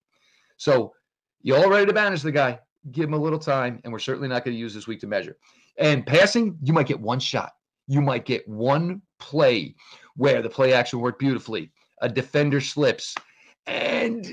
So 0.58 0.94
you 1.42 1.56
all 1.56 1.70
ready 1.70 1.86
to 1.86 1.94
banish 1.94 2.22
the 2.22 2.32
guy? 2.32 2.60
Give 2.92 3.06
him 3.06 3.14
a 3.14 3.20
little 3.20 3.40
time, 3.40 3.80
and 3.84 3.94
we're 3.94 4.00
certainly 4.00 4.28
not 4.28 4.44
going 4.44 4.56
to 4.56 4.60
use 4.60 4.74
this 4.74 4.88
week 4.88 5.00
to 5.02 5.08
measure. 5.08 5.38
And 5.78 6.06
passing, 6.06 6.58
you 6.62 6.74
might 6.74 6.88
get 6.88 7.00
one 7.00 7.20
shot. 7.20 7.52
You 7.88 8.02
might 8.02 8.26
get 8.26 8.48
one 8.48 9.02
play 9.20 9.76
where 10.16 10.42
the 10.42 10.50
play 10.50 10.74
action 10.74 11.00
worked 11.00 11.20
beautifully. 11.20 11.72
A 12.02 12.10
defender 12.10 12.60
slips, 12.60 13.16
and 13.66 14.28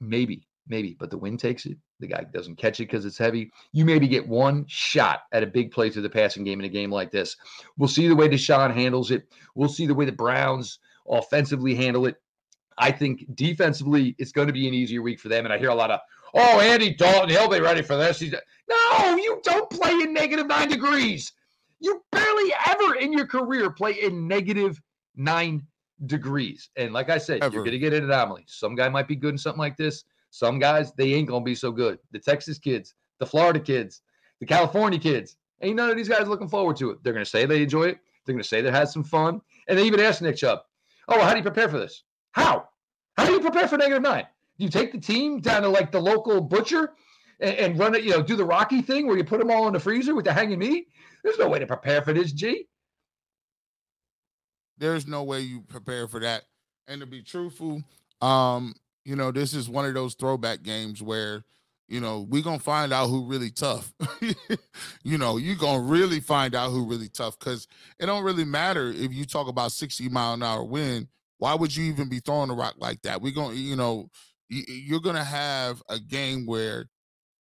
maybe 0.00 0.46
maybe, 0.68 0.96
but 0.98 1.10
the 1.10 1.18
wind 1.18 1.40
takes 1.40 1.66
it. 1.66 1.76
The 2.04 2.14
guy 2.14 2.24
doesn't 2.24 2.56
catch 2.56 2.80
it 2.80 2.84
because 2.90 3.06
it's 3.06 3.16
heavy. 3.16 3.50
You 3.72 3.86
maybe 3.86 4.06
get 4.06 4.28
one 4.28 4.66
shot 4.68 5.22
at 5.32 5.42
a 5.42 5.46
big 5.46 5.70
play 5.70 5.88
through 5.88 6.02
the 6.02 6.10
passing 6.10 6.44
game 6.44 6.60
in 6.60 6.66
a 6.66 6.68
game 6.68 6.90
like 6.90 7.10
this. 7.10 7.36
We'll 7.78 7.88
see 7.88 8.08
the 8.08 8.14
way 8.14 8.28
Deshaun 8.28 8.74
handles 8.74 9.10
it. 9.10 9.26
We'll 9.54 9.70
see 9.70 9.86
the 9.86 9.94
way 9.94 10.04
the 10.04 10.12
Browns 10.12 10.80
offensively 11.08 11.74
handle 11.74 12.04
it. 12.04 12.16
I 12.76 12.90
think 12.90 13.24
defensively, 13.34 14.14
it's 14.18 14.32
going 14.32 14.48
to 14.48 14.52
be 14.52 14.68
an 14.68 14.74
easier 14.74 15.00
week 15.00 15.18
for 15.18 15.28
them. 15.28 15.46
And 15.46 15.52
I 15.54 15.58
hear 15.58 15.70
a 15.70 15.74
lot 15.74 15.90
of, 15.90 16.00
oh, 16.34 16.60
Andy 16.60 16.92
Dalton, 16.94 17.30
he'll 17.30 17.48
be 17.48 17.60
ready 17.60 17.80
for 17.80 17.96
this. 17.96 18.18
He's 18.18 18.34
no, 18.68 19.16
you 19.16 19.40
don't 19.42 19.70
play 19.70 19.92
in 19.92 20.12
negative 20.12 20.46
nine 20.46 20.68
degrees. 20.68 21.32
You 21.80 22.02
barely 22.12 22.52
ever 22.66 22.96
in 22.96 23.12
your 23.12 23.26
career 23.26 23.70
play 23.70 23.92
in 23.92 24.28
negative 24.28 24.80
nine 25.16 25.66
degrees. 26.06 26.70
And 26.76 26.92
like 26.92 27.10
I 27.10 27.18
said, 27.18 27.42
Ever. 27.42 27.54
you're 27.54 27.64
going 27.64 27.72
to 27.72 27.78
get 27.78 27.94
an 27.94 28.04
anomaly. 28.04 28.44
Some 28.46 28.74
guy 28.74 28.88
might 28.88 29.08
be 29.08 29.16
good 29.16 29.34
in 29.34 29.38
something 29.38 29.58
like 29.58 29.76
this. 29.76 30.04
Some 30.34 30.58
guys, 30.58 30.92
they 30.94 31.14
ain't 31.14 31.28
going 31.28 31.42
to 31.42 31.44
be 31.44 31.54
so 31.54 31.70
good. 31.70 32.00
The 32.10 32.18
Texas 32.18 32.58
kids, 32.58 32.94
the 33.20 33.26
Florida 33.26 33.60
kids, 33.60 34.00
the 34.40 34.46
California 34.46 34.98
kids, 34.98 35.36
ain't 35.62 35.76
none 35.76 35.90
of 35.90 35.96
these 35.96 36.08
guys 36.08 36.26
looking 36.26 36.48
forward 36.48 36.76
to 36.78 36.90
it. 36.90 37.04
They're 37.04 37.12
going 37.12 37.24
to 37.24 37.30
say 37.30 37.46
they 37.46 37.62
enjoy 37.62 37.84
it. 37.84 37.98
They're 38.26 38.32
going 38.32 38.42
to 38.42 38.48
say 38.48 38.60
they 38.60 38.72
had 38.72 38.88
some 38.88 39.04
fun. 39.04 39.40
And 39.68 39.78
they 39.78 39.84
even 39.84 40.00
asked 40.00 40.22
Nick 40.22 40.34
Chubb, 40.34 40.58
oh, 41.06 41.16
well, 41.16 41.24
how 41.24 41.30
do 41.30 41.36
you 41.36 41.44
prepare 41.44 41.68
for 41.68 41.78
this? 41.78 42.02
How? 42.32 42.68
How 43.16 43.26
do 43.26 43.32
you 43.32 43.38
prepare 43.38 43.68
for 43.68 43.78
negative 43.78 44.02
nine? 44.02 44.26
Do 44.58 44.64
you 44.64 44.70
take 44.70 44.90
the 44.90 44.98
team 44.98 45.38
down 45.38 45.62
to 45.62 45.68
like 45.68 45.92
the 45.92 46.00
local 46.00 46.40
butcher 46.40 46.94
and, 47.38 47.54
and 47.54 47.78
run 47.78 47.94
it, 47.94 48.02
you 48.02 48.10
know, 48.10 48.20
do 48.20 48.34
the 48.34 48.44
Rocky 48.44 48.82
thing 48.82 49.06
where 49.06 49.16
you 49.16 49.22
put 49.22 49.38
them 49.38 49.52
all 49.52 49.68
in 49.68 49.72
the 49.72 49.78
freezer 49.78 50.16
with 50.16 50.24
the 50.24 50.32
hanging 50.32 50.58
meat? 50.58 50.88
There's 51.22 51.38
no 51.38 51.48
way 51.48 51.60
to 51.60 51.66
prepare 51.68 52.02
for 52.02 52.12
this, 52.12 52.32
G. 52.32 52.66
There's 54.78 55.06
no 55.06 55.22
way 55.22 55.42
you 55.42 55.60
prepare 55.60 56.08
for 56.08 56.18
that. 56.18 56.42
And 56.88 57.02
to 57.02 57.06
be 57.06 57.22
truthful, 57.22 57.84
um, 58.20 58.74
you 59.04 59.16
know, 59.16 59.30
this 59.30 59.54
is 59.54 59.68
one 59.68 59.84
of 59.86 59.94
those 59.94 60.14
throwback 60.14 60.62
games 60.62 61.02
where, 61.02 61.44
you 61.88 62.00
know, 62.00 62.26
we're 62.28 62.42
gonna 62.42 62.58
find 62.58 62.92
out 62.92 63.08
who 63.08 63.26
really 63.26 63.50
tough. 63.50 63.92
you 65.02 65.18
know, 65.18 65.36
you're 65.36 65.56
gonna 65.56 65.82
really 65.82 66.20
find 66.20 66.54
out 66.54 66.70
who 66.70 66.86
really 66.86 67.08
tough 67.08 67.38
because 67.38 67.66
it 67.98 68.06
don't 68.06 68.24
really 68.24 68.44
matter 68.44 68.88
if 68.88 69.12
you 69.12 69.24
talk 69.24 69.48
about 69.48 69.72
60 69.72 70.08
mile 70.08 70.34
an 70.34 70.42
hour 70.42 70.64
wind. 70.64 71.08
Why 71.38 71.54
would 71.54 71.74
you 71.74 71.84
even 71.84 72.08
be 72.08 72.20
throwing 72.20 72.50
a 72.50 72.54
rock 72.54 72.76
like 72.78 73.02
that? 73.02 73.20
We're 73.20 73.34
gonna, 73.34 73.54
you 73.54 73.76
know, 73.76 74.08
you're 74.48 75.00
gonna 75.00 75.24
have 75.24 75.82
a 75.88 75.98
game 75.98 76.46
where 76.46 76.88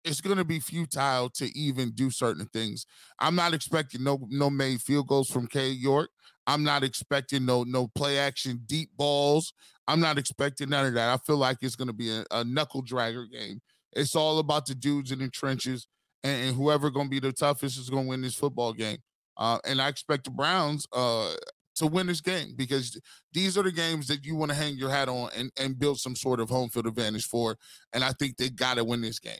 it's 0.03 0.21
going 0.21 0.37
to 0.37 0.45
be 0.45 0.59
futile 0.59 1.29
to 1.29 1.57
even 1.57 1.91
do 1.91 2.09
certain 2.09 2.45
things. 2.47 2.85
I'm 3.19 3.35
not 3.35 3.53
expecting 3.53 4.03
no 4.03 4.19
no 4.29 4.49
made 4.49 4.81
field 4.81 5.07
goals 5.07 5.29
from 5.29 5.47
Cade 5.47 5.77
York. 5.77 6.09
I'm 6.49 6.63
not 6.63 6.83
expecting 6.83 7.45
no 7.45 7.63
no 7.63 7.87
play 7.87 8.17
action 8.17 8.61
deep 8.65 8.89
balls. 8.97 9.53
I'm 9.87 9.99
not 9.99 10.17
expecting 10.17 10.69
none 10.69 10.87
of 10.87 10.95
that. 10.95 11.09
I 11.13 11.17
feel 11.17 11.37
like 11.37 11.57
it's 11.61 11.75
going 11.75 11.89
to 11.89 11.93
be 11.93 12.09
a, 12.09 12.25
a, 12.31 12.43
knuckle 12.43 12.83
dragger 12.83 13.29
game. 13.31 13.61
It's 13.93 14.15
all 14.15 14.39
about 14.39 14.65
the 14.65 14.73
dudes 14.73 15.11
in 15.11 15.19
the 15.19 15.29
trenches, 15.29 15.87
and, 16.23 16.47
and 16.47 16.55
whoever 16.55 16.89
going 16.89 17.05
to 17.05 17.09
be 17.09 17.19
the 17.19 17.33
toughest 17.33 17.77
is 17.77 17.91
going 17.91 18.05
to 18.05 18.09
win 18.09 18.21
this 18.23 18.33
football 18.33 18.73
game. 18.73 18.97
Uh, 19.37 19.59
and 19.63 19.79
I 19.79 19.89
expect 19.89 20.23
the 20.23 20.31
Browns 20.31 20.87
uh, 20.91 21.35
to 21.75 21.85
win 21.85 22.07
this 22.07 22.21
game 22.21 22.55
because 22.55 22.99
these 23.31 23.55
are 23.55 23.63
the 23.63 23.71
games 23.71 24.07
that 24.07 24.25
you 24.25 24.35
want 24.35 24.49
to 24.49 24.57
hang 24.57 24.75
your 24.75 24.89
hat 24.89 25.07
on 25.07 25.29
and, 25.37 25.51
and 25.55 25.77
build 25.77 25.99
some 25.99 26.15
sort 26.15 26.39
of 26.39 26.49
home 26.49 26.69
field 26.69 26.87
advantage 26.87 27.25
for. 27.25 27.57
And 27.93 28.03
I 28.03 28.11
think 28.13 28.37
they 28.37 28.49
got 28.49 28.77
to 28.77 28.83
win 28.83 29.01
this 29.01 29.19
game. 29.19 29.37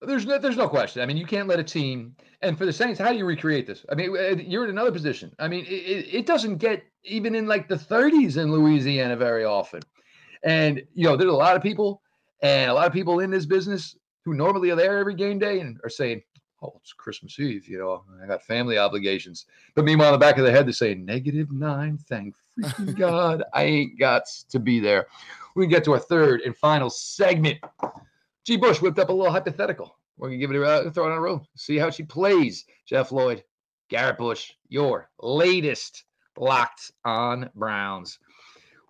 There's 0.00 0.26
no, 0.26 0.38
there's 0.38 0.56
no 0.56 0.68
question. 0.68 1.02
I 1.02 1.06
mean, 1.06 1.16
you 1.16 1.26
can't 1.26 1.48
let 1.48 1.58
a 1.58 1.64
team. 1.64 2.14
And 2.42 2.56
for 2.56 2.66
the 2.66 2.72
Saints, 2.72 3.00
how 3.00 3.10
do 3.10 3.18
you 3.18 3.24
recreate 3.24 3.66
this? 3.66 3.84
I 3.90 3.96
mean, 3.96 4.16
uh, 4.16 4.36
you're 4.36 4.64
in 4.64 4.70
another 4.70 4.92
position. 4.92 5.34
I 5.40 5.48
mean, 5.48 5.64
it, 5.66 6.06
it 6.14 6.26
doesn't 6.26 6.58
get 6.58 6.84
even 7.02 7.34
in 7.34 7.46
like 7.46 7.68
the 7.68 7.74
30s 7.74 8.36
in 8.36 8.52
Louisiana 8.52 9.16
very 9.16 9.44
often. 9.44 9.82
And 10.44 10.82
you 10.94 11.04
know, 11.04 11.16
there's 11.16 11.32
a 11.32 11.36
lot 11.36 11.56
of 11.56 11.62
people 11.62 12.02
and 12.42 12.70
a 12.70 12.74
lot 12.74 12.86
of 12.86 12.92
people 12.92 13.20
in 13.20 13.30
this 13.30 13.46
business 13.46 13.96
who 14.24 14.34
normally 14.34 14.70
are 14.70 14.76
there 14.76 14.98
every 14.98 15.14
game 15.14 15.38
day 15.38 15.58
and 15.60 15.80
are 15.82 15.90
saying, 15.90 16.22
"Oh, 16.62 16.74
it's 16.80 16.92
Christmas 16.92 17.38
Eve. 17.40 17.66
You 17.66 17.78
know, 17.78 18.04
I 18.22 18.26
got 18.26 18.44
family 18.44 18.78
obligations." 18.78 19.46
But 19.74 19.84
meanwhile, 19.84 20.08
in 20.08 20.12
the 20.12 20.24
back 20.24 20.38
of 20.38 20.44
their 20.44 20.54
head, 20.54 20.66
they're 20.66 20.72
saying, 20.72 21.04
"Negative 21.04 21.50
nine. 21.50 21.98
Thank 21.98 22.36
freaking 22.60 22.96
God, 22.98 23.42
I 23.52 23.64
ain't 23.64 23.98
got 23.98 24.26
to 24.50 24.58
be 24.60 24.78
there." 24.78 25.08
We 25.56 25.64
can 25.64 25.70
get 25.70 25.84
to 25.84 25.92
our 25.94 25.98
third 25.98 26.42
and 26.42 26.56
final 26.56 26.88
segment 26.88 27.58
G. 28.48 28.56
Bush 28.56 28.80
whipped 28.80 28.98
up 28.98 29.10
a 29.10 29.12
little 29.12 29.30
hypothetical. 29.30 29.98
We're 30.16 30.28
gonna 30.28 30.38
give 30.38 30.50
it 30.50 30.56
a 30.56 30.64
uh, 30.64 30.90
throw 30.90 31.04
it 31.04 31.12
on 31.12 31.18
a 31.18 31.20
roll. 31.20 31.46
See 31.54 31.76
how 31.76 31.90
she 31.90 32.02
plays. 32.02 32.64
Jeff 32.86 33.12
Lloyd, 33.12 33.44
Garrett 33.90 34.16
Bush, 34.16 34.52
your 34.70 35.10
latest 35.20 36.04
locked 36.38 36.90
on 37.04 37.50
Browns. 37.54 38.18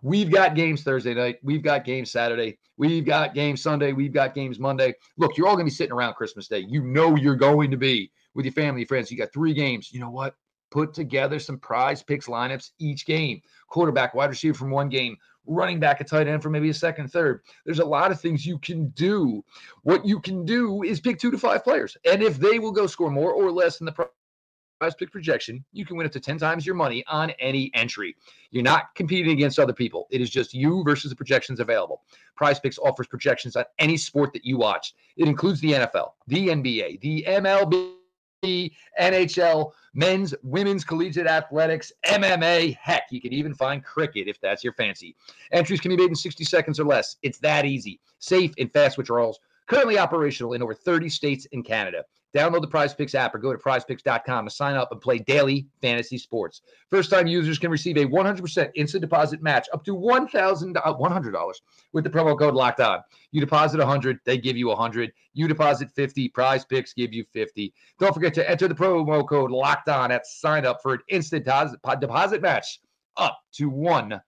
We've 0.01 0.31
got 0.31 0.55
games 0.55 0.83
Thursday 0.83 1.13
night. 1.13 1.39
We've 1.43 1.61
got 1.61 1.83
games 1.83 2.09
Saturday. 2.09 2.57
We've 2.77 3.05
got 3.05 3.33
games 3.33 3.61
Sunday. 3.61 3.91
We've 3.91 4.13
got 4.13 4.33
games 4.33 4.59
Monday. 4.59 4.93
Look, 5.17 5.35
you're 5.35 5.47
all 5.47 5.55
going 5.55 5.65
to 5.65 5.71
be 5.71 5.75
sitting 5.75 5.91
around 5.91 6.13
Christmas 6.13 6.47
Day. 6.47 6.59
You 6.59 6.81
know 6.81 7.17
you're 7.17 7.35
going 7.35 7.69
to 7.69 7.77
be 7.77 8.13
with 8.35 8.45
your 8.45 8.53
family, 8.53 8.85
friends. 8.85 9.11
You 9.11 9.17
got 9.17 9.33
three 9.33 9.53
games. 9.53 9.91
You 9.91 9.99
know 9.99 10.09
what? 10.09 10.35
Put 10.71 10.93
together 10.93 11.37
some 11.37 11.57
prize 11.57 12.01
picks 12.01 12.27
lineups 12.27 12.69
each 12.79 13.05
game. 13.05 13.41
Quarterback, 13.67 14.13
wide 14.13 14.29
receiver 14.29 14.57
from 14.57 14.69
one 14.71 14.87
game, 14.87 15.17
running 15.49 15.79
back, 15.79 15.99
a 15.99 16.03
tight 16.03 16.27
end 16.27 16.41
for 16.41 16.49
maybe 16.49 16.69
a 16.69 16.73
second, 16.73 17.09
third. 17.09 17.41
There's 17.65 17.79
a 17.79 17.85
lot 17.85 18.11
of 18.11 18.21
things 18.21 18.45
you 18.45 18.57
can 18.59 18.89
do. 18.89 19.43
What 19.83 20.05
you 20.05 20.19
can 20.19 20.45
do 20.45 20.83
is 20.83 20.99
pick 20.99 21.19
two 21.19 21.31
to 21.31 21.37
five 21.37 21.63
players. 21.63 21.97
And 22.05 22.21
if 22.23 22.37
they 22.37 22.59
will 22.59 22.71
go 22.71 22.87
score 22.87 23.09
more 23.09 23.33
or 23.33 23.51
less 23.51 23.77
than 23.77 23.85
the 23.85 23.91
prize 23.91 24.95
pick 24.95 25.11
projection, 25.11 25.65
you 25.73 25.85
can 25.85 25.97
win 25.97 26.05
up 26.05 26.11
to 26.13 26.19
10 26.19 26.37
times 26.37 26.65
your 26.65 26.75
money 26.75 27.03
on 27.07 27.31
any 27.39 27.71
entry. 27.73 28.15
You're 28.51 28.63
not 28.63 28.95
competing 28.95 29.31
against 29.31 29.59
other 29.59 29.73
people. 29.73 30.07
It 30.09 30.21
is 30.21 30.29
just 30.29 30.53
you 30.53 30.83
versus 30.83 31.09
the 31.09 31.15
projections 31.15 31.59
available. 31.59 32.03
Prize 32.35 32.59
Picks 32.59 32.77
offers 32.77 33.07
projections 33.07 33.55
on 33.55 33.65
any 33.79 33.97
sport 33.97 34.31
that 34.33 34.45
you 34.45 34.57
watch. 34.57 34.93
It 35.17 35.27
includes 35.27 35.59
the 35.59 35.73
NFL, 35.73 36.11
the 36.27 36.47
NBA, 36.47 37.01
the 37.01 37.25
MLB 37.27 37.98
NHL, 38.43 39.71
men's, 39.93 40.33
women's 40.43 40.83
collegiate 40.83 41.27
athletics, 41.27 41.91
MMA. 42.05 42.77
Heck, 42.77 43.03
you 43.11 43.21
can 43.21 43.33
even 43.33 43.53
find 43.53 43.83
cricket 43.83 44.27
if 44.27 44.39
that's 44.39 44.63
your 44.63 44.73
fancy. 44.73 45.15
Entries 45.51 45.81
can 45.81 45.89
be 45.89 45.97
made 45.97 46.09
in 46.09 46.15
60 46.15 46.43
seconds 46.43 46.79
or 46.79 46.85
less. 46.85 47.17
It's 47.21 47.39
that 47.39 47.65
easy. 47.65 47.99
Safe 48.19 48.53
and 48.57 48.71
fast 48.71 48.97
withdrawals. 48.97 49.39
Currently 49.67 49.99
operational 49.99 50.53
in 50.53 50.63
over 50.63 50.73
30 50.73 51.09
states 51.09 51.47
and 51.53 51.65
Canada. 51.65 52.05
Download 52.35 52.61
the 52.61 52.67
Prize 52.67 52.93
Picks 52.93 53.15
app 53.15 53.33
or 53.33 53.39
go 53.39 53.51
to 53.51 53.57
prizepicks.com 53.57 54.45
to 54.45 54.51
sign 54.51 54.75
up 54.75 54.91
and 54.91 55.01
play 55.01 55.17
daily 55.17 55.67
fantasy 55.81 56.17
sports. 56.17 56.61
First 56.89 57.09
time 57.09 57.27
users 57.27 57.57
can 57.57 57.71
receive 57.71 57.97
a 57.97 58.05
100% 58.05 58.69
instant 58.75 59.01
deposit 59.01 59.41
match 59.41 59.67
up 59.73 59.83
to 59.85 59.95
$1,100 59.95 60.75
uh, 60.75 61.53
with 61.91 62.03
the 62.03 62.09
promo 62.09 62.37
code 62.37 62.53
locked 62.53 62.79
on. 62.79 62.99
You 63.31 63.41
deposit 63.41 63.79
100, 63.79 64.19
they 64.25 64.37
give 64.37 64.57
you 64.57 64.67
100. 64.67 65.11
You 65.33 65.47
deposit 65.47 65.89
50, 65.95 66.29
Prize 66.29 66.65
Picks 66.65 66.93
give 66.93 67.13
you 67.13 67.23
50. 67.33 67.73
Don't 67.97 68.13
forget 68.13 68.33
to 68.35 68.49
enter 68.49 68.67
the 68.67 68.75
promo 68.75 69.27
code 69.27 69.51
locked 69.51 69.89
on 69.89 70.11
at 70.11 70.27
sign 70.27 70.65
up 70.65 70.79
for 70.83 70.93
an 70.93 70.99
instant 71.07 71.45
deposit 71.45 72.41
match 72.41 72.79
up 73.17 73.39
to 73.53 73.71
$100. 73.71 74.21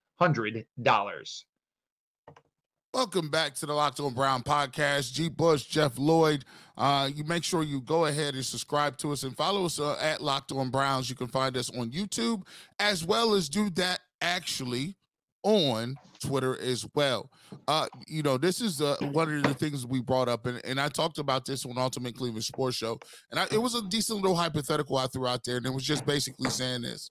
Welcome 2.94 3.30
back 3.30 3.56
to 3.56 3.66
the 3.66 3.74
Locked 3.74 4.02
On 4.02 4.14
Brown 4.14 4.44
podcast. 4.44 5.14
G. 5.14 5.30
Bush, 5.30 5.64
Jeff 5.64 5.98
Lloyd. 5.98 6.44
Uh, 6.78 7.10
you 7.14 7.24
make 7.24 7.44
sure 7.44 7.64
you 7.64 7.82
go 7.82 8.06
ahead 8.06 8.34
and 8.36 8.46
subscribe 8.46 8.98
to 8.98 9.12
us 9.12 9.24
and 9.24 9.36
follow 9.36 9.66
us 9.66 9.80
uh, 9.80 9.98
at 10.02 10.22
Locked 10.22 10.52
On 10.52 10.70
Browns. 10.70 11.10
You 11.10 11.16
can 11.16 11.28
find 11.28 11.56
us 11.58 11.70
on 11.78 11.92
YouTube 11.92 12.44
as 12.80 13.06
well 13.06 13.34
as 13.34 13.50
do 13.50 13.70
that 13.72 14.00
actually 14.22 14.96
on 15.44 15.96
Twitter 16.24 16.60
as 16.62 16.88
well. 16.94 17.30
Uh, 17.68 17.88
you 18.08 18.22
know, 18.22 18.38
this 18.38 18.62
is 18.62 18.82
uh, 18.82 18.96
one 19.12 19.34
of 19.34 19.44
the 19.44 19.54
things 19.54 19.86
we 19.86 20.02
brought 20.02 20.30
up, 20.30 20.46
and, 20.46 20.62
and 20.66 20.80
I 20.80 20.88
talked 20.88 21.18
about 21.18 21.46
this 21.46 21.66
on 21.66 21.78
Ultimate 21.78 22.16
Cleveland 22.16 22.44
Sports 22.44 22.78
Show, 22.78 23.00
and 23.32 23.40
I, 23.40 23.48
it 23.52 23.62
was 23.62 23.76
a 23.76 23.82
decent 23.88 24.22
little 24.22 24.38
hypothetical 24.38 24.98
I 24.98 25.08
threw 25.08 25.28
out 25.28 25.44
there, 25.44 25.58
and 25.58 25.66
it 25.66 25.74
was 25.74 25.84
just 25.84 26.06
basically 26.06 26.50
saying 26.50 26.84
this: 26.84 27.10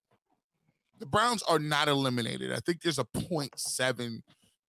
the 0.98 1.06
Browns 1.06 1.42
are 1.44 1.58
not 1.58 1.88
eliminated. 1.88 2.52
I 2.52 2.60
think 2.60 2.82
there's 2.82 2.98
a 2.98 3.04
0.7 3.16 4.20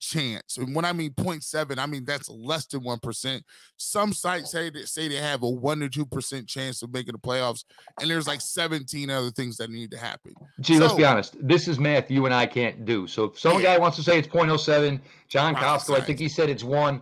chance. 0.02 0.58
And 0.58 0.76
when 0.76 0.84
I 0.84 0.92
mean 0.92 1.12
0.7, 1.12 1.78
I 1.78 1.86
mean 1.86 2.04
that's 2.04 2.30
less 2.30 2.66
than 2.66 2.82
1%. 2.82 3.42
Some 3.78 4.12
sites 4.12 4.52
say 4.52 4.70
that 4.72 4.88
say 4.90 5.08
they 5.08 5.16
have 5.16 5.44
a 5.44 5.50
1 5.50 5.80
to 5.90 6.06
2% 6.06 6.48
chance 6.48 6.82
of 6.82 6.92
making 6.92 7.14
the 7.14 7.20
playoffs, 7.20 7.64
and 8.02 8.10
there's 8.10 8.28
like 8.28 8.42
17 8.42 9.10
other 9.10 9.32
things 9.32 9.58
that 9.58 9.70
need 9.70 9.92
to 9.92 9.98
happen. 9.98 10.34
Gee, 10.60 10.76
so, 10.76 10.82
let's 10.82 10.96
be 10.96 11.06
honest. 11.06 11.38
This 11.40 11.68
is 11.68 11.80
math 11.80 12.12
you 12.12 12.26
and 12.26 12.34
I 12.34 12.46
can't 12.46 12.84
do. 12.84 13.08
So 13.08 13.26
if 13.26 13.40
some 13.40 13.62
yeah. 13.62 13.76
guy 13.76 13.78
wants 13.78 13.96
to 13.98 14.04
say 14.04 14.20
it's 14.20 14.28
0.07, 14.28 15.00
John 15.30 15.54
right, 15.54 15.64
Costco, 15.64 15.96
I 15.96 16.02
think 16.02 16.20
he 16.20 16.28
said 16.28 16.50
it's 16.50 16.64
one. 16.64 17.02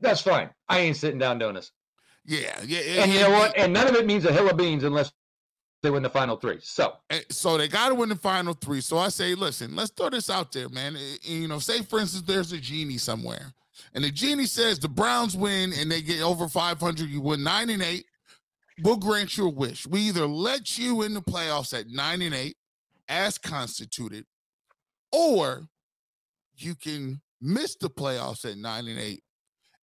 That's 0.00 0.22
fine. 0.22 0.48
I 0.68 0.78
ain't 0.78 0.96
sitting 0.96 1.18
down 1.18 1.38
doing 1.38 1.54
this. 1.54 1.72
Yeah, 2.26 2.58
yeah, 2.64 3.02
and 3.02 3.12
you 3.12 3.20
know 3.20 3.30
what? 3.30 3.56
And 3.58 3.72
none 3.72 3.86
of 3.86 3.94
it 3.96 4.06
means 4.06 4.24
a 4.24 4.32
hill 4.32 4.48
of 4.48 4.56
beans 4.56 4.84
unless 4.84 5.12
they 5.84 5.90
win 5.90 6.02
the 6.02 6.10
final 6.10 6.36
three. 6.36 6.58
So, 6.62 6.94
eh, 7.10 7.20
so 7.30 7.56
they 7.58 7.68
got 7.68 7.90
to 7.90 7.94
win 7.94 8.08
the 8.08 8.16
final 8.16 8.54
three. 8.54 8.80
So 8.80 8.98
I 8.98 9.08
say, 9.10 9.34
listen, 9.34 9.76
let's 9.76 9.90
throw 9.90 10.10
this 10.10 10.30
out 10.30 10.50
there, 10.50 10.68
man. 10.68 10.96
Eh, 10.96 10.98
eh, 10.98 11.16
you 11.22 11.48
know, 11.48 11.58
say 11.58 11.82
for 11.82 12.00
instance, 12.00 12.24
there's 12.26 12.52
a 12.52 12.58
genie 12.58 12.98
somewhere, 12.98 13.52
and 13.94 14.02
the 14.02 14.10
genie 14.10 14.46
says 14.46 14.78
the 14.78 14.88
Browns 14.88 15.36
win 15.36 15.72
and 15.72 15.90
they 15.90 16.02
get 16.02 16.22
over 16.22 16.48
500. 16.48 17.08
You 17.08 17.20
win 17.20 17.44
nine 17.44 17.70
and 17.70 17.82
eight. 17.82 18.06
We'll 18.82 18.96
grant 18.96 19.36
you 19.36 19.46
a 19.46 19.50
wish. 19.50 19.86
We 19.86 20.00
either 20.00 20.26
let 20.26 20.78
you 20.78 21.02
in 21.02 21.14
the 21.14 21.22
playoffs 21.22 21.78
at 21.78 21.88
nine 21.88 22.22
and 22.22 22.34
eight, 22.34 22.56
as 23.08 23.38
constituted, 23.38 24.24
or 25.12 25.68
you 26.56 26.74
can 26.74 27.20
miss 27.40 27.76
the 27.76 27.90
playoffs 27.90 28.50
at 28.50 28.56
nine 28.56 28.88
and 28.88 28.98
eight 28.98 29.22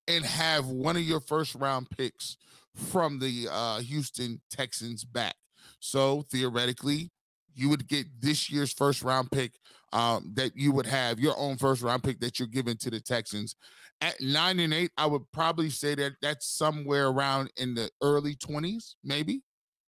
and 0.07 0.25
have 0.25 0.65
one 0.67 0.97
of 0.97 1.03
your 1.03 1.21
first 1.21 1.55
round 1.55 1.89
picks 1.89 2.35
from 2.75 3.19
the 3.19 3.47
uh, 3.49 3.79
Houston 3.79 4.41
Texans 4.49 5.03
back. 5.03 5.35
So 5.81 6.23
theoretically, 6.31 7.11
you 7.53 7.67
would 7.69 7.87
get 7.87 8.05
this 8.21 8.49
year's 8.49 8.71
first 8.71 9.03
round 9.03 9.29
pick 9.31 9.51
um, 9.91 10.31
that 10.35 10.55
you 10.55 10.71
would 10.71 10.85
have 10.85 11.19
your 11.19 11.37
own 11.37 11.57
first 11.57 11.81
round 11.81 12.03
pick 12.03 12.19
that 12.21 12.39
you're 12.39 12.47
giving 12.47 12.77
to 12.77 12.89
the 12.89 13.01
Texans. 13.01 13.55
At 13.99 14.15
nine 14.21 14.59
and 14.59 14.73
eight, 14.73 14.91
I 14.95 15.07
would 15.07 15.23
probably 15.33 15.69
say 15.69 15.95
that 15.95 16.13
that's 16.21 16.47
somewhere 16.47 17.07
around 17.07 17.51
in 17.57 17.75
the 17.75 17.89
early 18.01 18.35
20s, 18.35 18.95
maybe. 19.03 19.41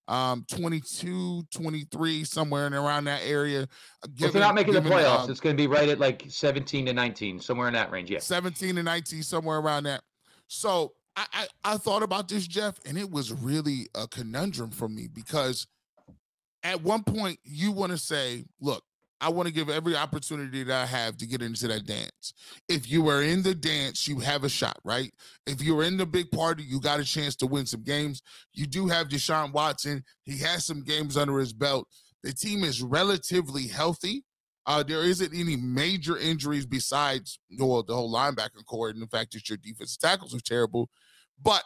Um 0.10 0.44
22 0.52 1.44
23 1.56 2.26
somewhere 2.26 2.68
in 2.68 2.74
around 2.74 3.06
that 3.06 3.22
area 3.24 3.62
uh, 3.62 4.08
given, 4.14 4.28
if 4.28 4.34
they're 4.34 4.42
not 4.42 4.54
making 4.54 4.74
given, 4.74 4.90
the 4.90 4.94
playoffs 4.94 5.20
um, 5.20 5.32
it's 5.32 5.40
going 5.40 5.56
to 5.56 5.64
be 5.64 5.66
right 5.66 5.88
at 5.88 5.98
like 5.98 6.26
17 6.28 6.88
to 6.88 6.94
19 6.94 7.40
somewhere 7.40 7.70
in 7.70 7.74
that 7.74 7.90
range 7.90 8.12
yeah. 8.12 8.20
17 8.20 8.76
to 8.76 8.84
19 8.84 9.24
somewhere 9.24 9.60
around 9.60 9.84
that. 9.84 10.02
So 10.48 10.92
I, 11.16 11.26
I 11.32 11.48
i 11.64 11.78
thought 11.78 12.04
about 12.04 12.28
this 12.28 12.48
jeff 12.48 12.80
and 12.86 12.98
it 12.98 13.10
was 13.10 13.32
really 13.32 13.88
a 13.96 14.06
conundrum 14.06 14.72
for 14.72 14.90
me 14.90 15.08
because 15.08 15.68
at 16.64 16.82
one 16.82 17.04
point 17.04 17.40
you 17.44 17.72
want 17.72 17.92
to 17.92 17.98
say, 17.98 18.46
look, 18.60 18.84
I 19.24 19.30
want 19.30 19.48
to 19.48 19.54
give 19.54 19.70
every 19.70 19.96
opportunity 19.96 20.64
that 20.64 20.82
I 20.82 20.86
have 20.86 21.16
to 21.18 21.26
get 21.26 21.42
into 21.42 21.68
that 21.70 21.86
dance. 21.86 22.34
If 22.68 22.92
you 22.92 23.08
are 23.08 23.24
in 23.24 23.42
the 23.42 23.56
dance, 23.56 24.06
you 24.06 24.20
have 24.20 24.44
a 24.44 24.50
shot, 24.50 24.78
right? 24.84 25.14
If 25.48 25.62
you're 25.62 25.84
in 25.84 25.96
the 25.96 26.06
big 26.06 26.30
party, 26.30 26.64
you 26.64 26.82
got 26.82 27.00
a 27.00 27.06
chance 27.06 27.36
to 27.38 27.48
win 27.48 27.66
some 27.66 27.84
games. 27.84 28.22
You 28.52 28.68
do 28.68 28.88
have 28.88 29.08
Deshaun 29.08 29.54
Watson. 29.54 30.04
He 30.24 30.40
has 30.40 30.66
some 30.66 30.84
games 30.84 31.16
under 31.16 31.40
his 31.40 31.54
belt. 31.54 31.88
The 32.24 32.34
team 32.34 32.66
is 32.66 32.82
relatively 32.82 33.68
healthy. 33.68 34.26
Uh, 34.66 34.84
there 34.84 35.04
isn't 35.04 35.34
any 35.34 35.56
major 35.56 36.18
injuries 36.18 36.66
besides 36.66 37.40
well, 37.58 37.84
the 37.84 37.96
whole 37.96 38.14
linebacker 38.14 38.66
core 38.66 38.90
and 38.90 39.02
the 39.02 39.08
fact 39.08 39.34
that 39.34 39.48
your 39.50 39.58
defensive 39.58 40.00
tackles 40.00 40.36
are 40.36 40.40
terrible. 40.42 40.90
But 41.42 41.64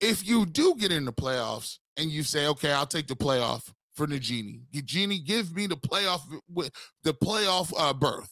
if 0.00 0.26
you 0.26 0.46
do 0.46 0.74
get 0.76 0.92
in 0.92 1.04
the 1.04 1.12
playoffs 1.12 1.78
and 1.96 2.10
you 2.10 2.22
say, 2.22 2.46
okay, 2.48 2.72
I'll 2.72 2.86
take 2.86 3.06
the 3.06 3.16
playoff 3.16 3.72
for 3.94 4.06
Najini. 4.06 4.62
Genie, 4.84 5.20
give 5.20 5.54
me 5.54 5.66
the 5.66 5.76
playoff 5.76 6.20
with 6.48 6.72
the 7.02 7.14
playoff 7.14 7.72
uh, 7.76 7.92
berth. 7.92 8.30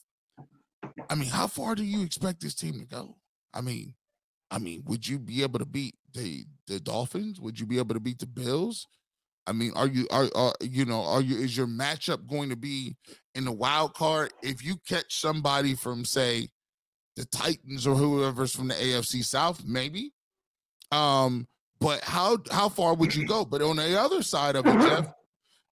I 1.08 1.14
mean, 1.14 1.28
how 1.28 1.46
far 1.46 1.74
do 1.74 1.84
you 1.84 2.02
expect 2.02 2.40
this 2.40 2.54
team 2.54 2.80
to 2.80 2.86
go? 2.86 3.16
I 3.54 3.60
mean, 3.60 3.94
I 4.50 4.58
mean, 4.58 4.82
would 4.86 5.06
you 5.06 5.18
be 5.18 5.42
able 5.42 5.58
to 5.58 5.66
beat 5.66 5.94
the 6.12 6.44
the 6.66 6.80
Dolphins? 6.80 7.40
Would 7.40 7.58
you 7.58 7.66
be 7.66 7.78
able 7.78 7.94
to 7.94 8.00
beat 8.00 8.18
the 8.18 8.26
Bills? 8.26 8.88
I 9.46 9.52
mean, 9.52 9.72
are 9.74 9.86
you 9.86 10.06
are, 10.10 10.28
are 10.34 10.54
you 10.60 10.84
know 10.84 11.02
are 11.02 11.20
you 11.20 11.36
is 11.36 11.56
your 11.56 11.66
matchup 11.66 12.28
going 12.28 12.50
to 12.50 12.56
be 12.56 12.96
in 13.34 13.44
the 13.44 13.52
wild 13.52 13.94
card 13.94 14.32
if 14.42 14.64
you 14.64 14.76
catch 14.86 15.20
somebody 15.20 15.74
from 15.74 16.04
say 16.04 16.48
the 17.16 17.24
Titans 17.26 17.86
or 17.86 17.94
whoever's 17.94 18.54
from 18.54 18.68
the 18.68 18.74
AFC 18.74 19.24
South, 19.24 19.64
maybe. 19.64 20.12
Um, 20.92 21.48
but 21.80 22.04
how 22.04 22.38
how 22.50 22.68
far 22.68 22.94
would 22.94 23.14
you 23.14 23.26
go? 23.26 23.44
But 23.44 23.62
on 23.62 23.76
the 23.76 23.98
other 24.00 24.22
side 24.22 24.54
of 24.54 24.66
it, 24.66 24.80
Jeff, 24.80 25.12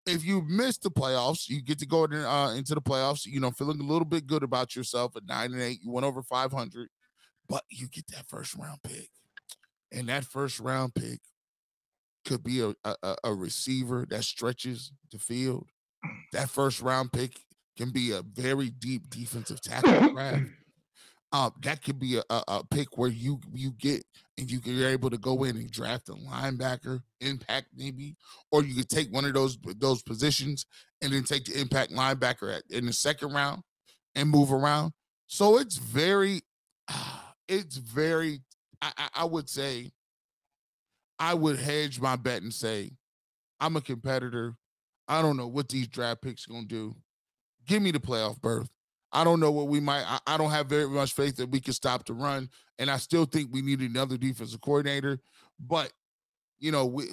if 0.06 0.24
you 0.24 0.42
miss 0.42 0.78
the 0.78 0.90
playoffs, 0.90 1.48
you 1.48 1.62
get 1.62 1.78
to 1.78 1.86
go 1.86 2.04
in, 2.04 2.14
uh, 2.14 2.54
into 2.56 2.74
the 2.74 2.80
playoffs. 2.80 3.26
You 3.26 3.38
know, 3.38 3.52
feeling 3.52 3.80
a 3.80 3.84
little 3.84 4.06
bit 4.06 4.26
good 4.26 4.42
about 4.42 4.74
yourself 4.74 5.14
at 5.14 5.26
nine 5.26 5.52
and 5.52 5.62
eight. 5.62 5.78
You 5.82 5.92
went 5.92 6.06
over 6.06 6.22
five 6.22 6.50
hundred, 6.50 6.88
but 7.48 7.62
you 7.70 7.86
get 7.86 8.08
that 8.08 8.26
first 8.28 8.56
round 8.56 8.82
pick, 8.82 9.10
and 9.92 10.08
that 10.08 10.24
first 10.24 10.58
round 10.58 10.94
pick 10.94 11.20
could 12.24 12.42
be 12.42 12.60
a, 12.60 12.74
a, 12.84 13.16
a 13.24 13.34
receiver 13.34 14.06
that 14.10 14.24
stretches 14.24 14.92
the 15.12 15.18
field. 15.18 15.68
That 16.32 16.50
first 16.50 16.80
round 16.80 17.12
pick 17.12 17.38
can 17.76 17.90
be 17.90 18.10
a 18.10 18.22
very 18.22 18.70
deep 18.70 19.08
defensive 19.10 19.60
tackle 19.60 20.08
draft 20.12 20.50
um, 21.32 21.52
that 21.62 21.82
could 21.82 21.98
be 21.98 22.16
a, 22.16 22.22
a, 22.28 22.42
a, 22.48 22.64
pick 22.64 22.98
where 22.98 23.08
you 23.08 23.40
you 23.52 23.70
get 23.72 24.04
and 24.40 24.50
you 24.50 24.60
you're 24.64 24.88
able 24.88 25.10
to 25.10 25.18
go 25.18 25.44
in 25.44 25.56
and 25.56 25.70
draft 25.70 26.08
a 26.08 26.12
linebacker 26.12 27.02
impact 27.20 27.68
maybe, 27.76 28.16
or 28.50 28.64
you 28.64 28.74
could 28.74 28.88
take 28.88 29.12
one 29.12 29.24
of 29.24 29.34
those 29.34 29.58
those 29.76 30.02
positions 30.02 30.66
and 31.02 31.12
then 31.12 31.22
take 31.22 31.44
the 31.44 31.60
impact 31.60 31.92
linebacker 31.92 32.56
at, 32.56 32.62
in 32.70 32.86
the 32.86 32.92
second 32.92 33.32
round 33.32 33.62
and 34.14 34.28
move 34.28 34.52
around. 34.52 34.92
So 35.26 35.58
it's 35.58 35.76
very, 35.76 36.40
it's 37.48 37.76
very. 37.76 38.40
I, 38.82 39.08
I 39.14 39.24
would 39.24 39.50
say, 39.50 39.90
I 41.18 41.34
would 41.34 41.58
hedge 41.58 42.00
my 42.00 42.16
bet 42.16 42.40
and 42.40 42.52
say, 42.52 42.92
I'm 43.60 43.76
a 43.76 43.82
competitor. 43.82 44.56
I 45.06 45.20
don't 45.20 45.36
know 45.36 45.48
what 45.48 45.68
these 45.68 45.86
draft 45.86 46.22
picks 46.22 46.46
gonna 46.46 46.64
do. 46.64 46.96
Give 47.66 47.82
me 47.82 47.90
the 47.90 48.00
playoff 48.00 48.40
berth. 48.40 48.70
I 49.12 49.24
don't 49.24 49.40
know 49.40 49.50
what 49.50 49.68
we 49.68 49.80
might. 49.80 50.04
I, 50.06 50.20
I, 50.26 50.36
don't 50.36 50.50
have 50.50 50.68
very 50.68 50.88
much 50.88 51.14
faith 51.14 51.36
that 51.36 51.50
we 51.50 51.60
can 51.60 51.74
stop 51.74 52.06
the 52.06 52.14
run, 52.14 52.48
and 52.78 52.90
I 52.90 52.96
still 52.96 53.24
think 53.24 53.50
we 53.52 53.60
need 53.60 53.80
another 53.80 54.16
defensive 54.16 54.60
coordinator. 54.60 55.18
But 55.58 55.92
you 56.60 56.70
know, 56.70 56.86
we 56.86 57.06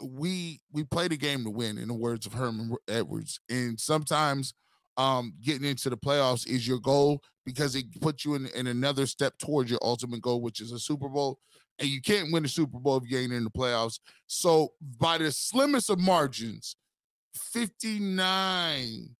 we 0.00 0.60
we 0.72 0.84
play 0.84 1.08
the 1.08 1.16
game 1.16 1.44
to 1.44 1.50
win, 1.50 1.78
in 1.78 1.88
the 1.88 1.94
words 1.94 2.26
of 2.26 2.32
Herman 2.32 2.74
Edwards. 2.88 3.40
And 3.50 3.78
sometimes, 3.78 4.54
um, 4.96 5.34
getting 5.42 5.68
into 5.68 5.90
the 5.90 5.96
playoffs 5.96 6.46
is 6.48 6.66
your 6.66 6.78
goal 6.78 7.20
because 7.44 7.74
it 7.74 7.84
puts 8.00 8.24
you 8.24 8.36
in, 8.36 8.46
in 8.54 8.66
another 8.66 9.06
step 9.06 9.36
towards 9.38 9.70
your 9.70 9.80
ultimate 9.82 10.22
goal, 10.22 10.40
which 10.40 10.60
is 10.60 10.72
a 10.72 10.78
Super 10.78 11.08
Bowl. 11.08 11.38
And 11.78 11.88
you 11.88 12.00
can't 12.00 12.32
win 12.32 12.44
a 12.44 12.48
Super 12.48 12.78
Bowl 12.78 12.96
if 12.98 13.10
you 13.10 13.18
ain't 13.18 13.32
in 13.32 13.44
the 13.44 13.50
playoffs. 13.50 13.98
So, 14.28 14.72
by 14.98 15.18
the 15.18 15.32
slimmest 15.32 15.90
of 15.90 15.98
margins, 15.98 16.76
59 17.34 19.16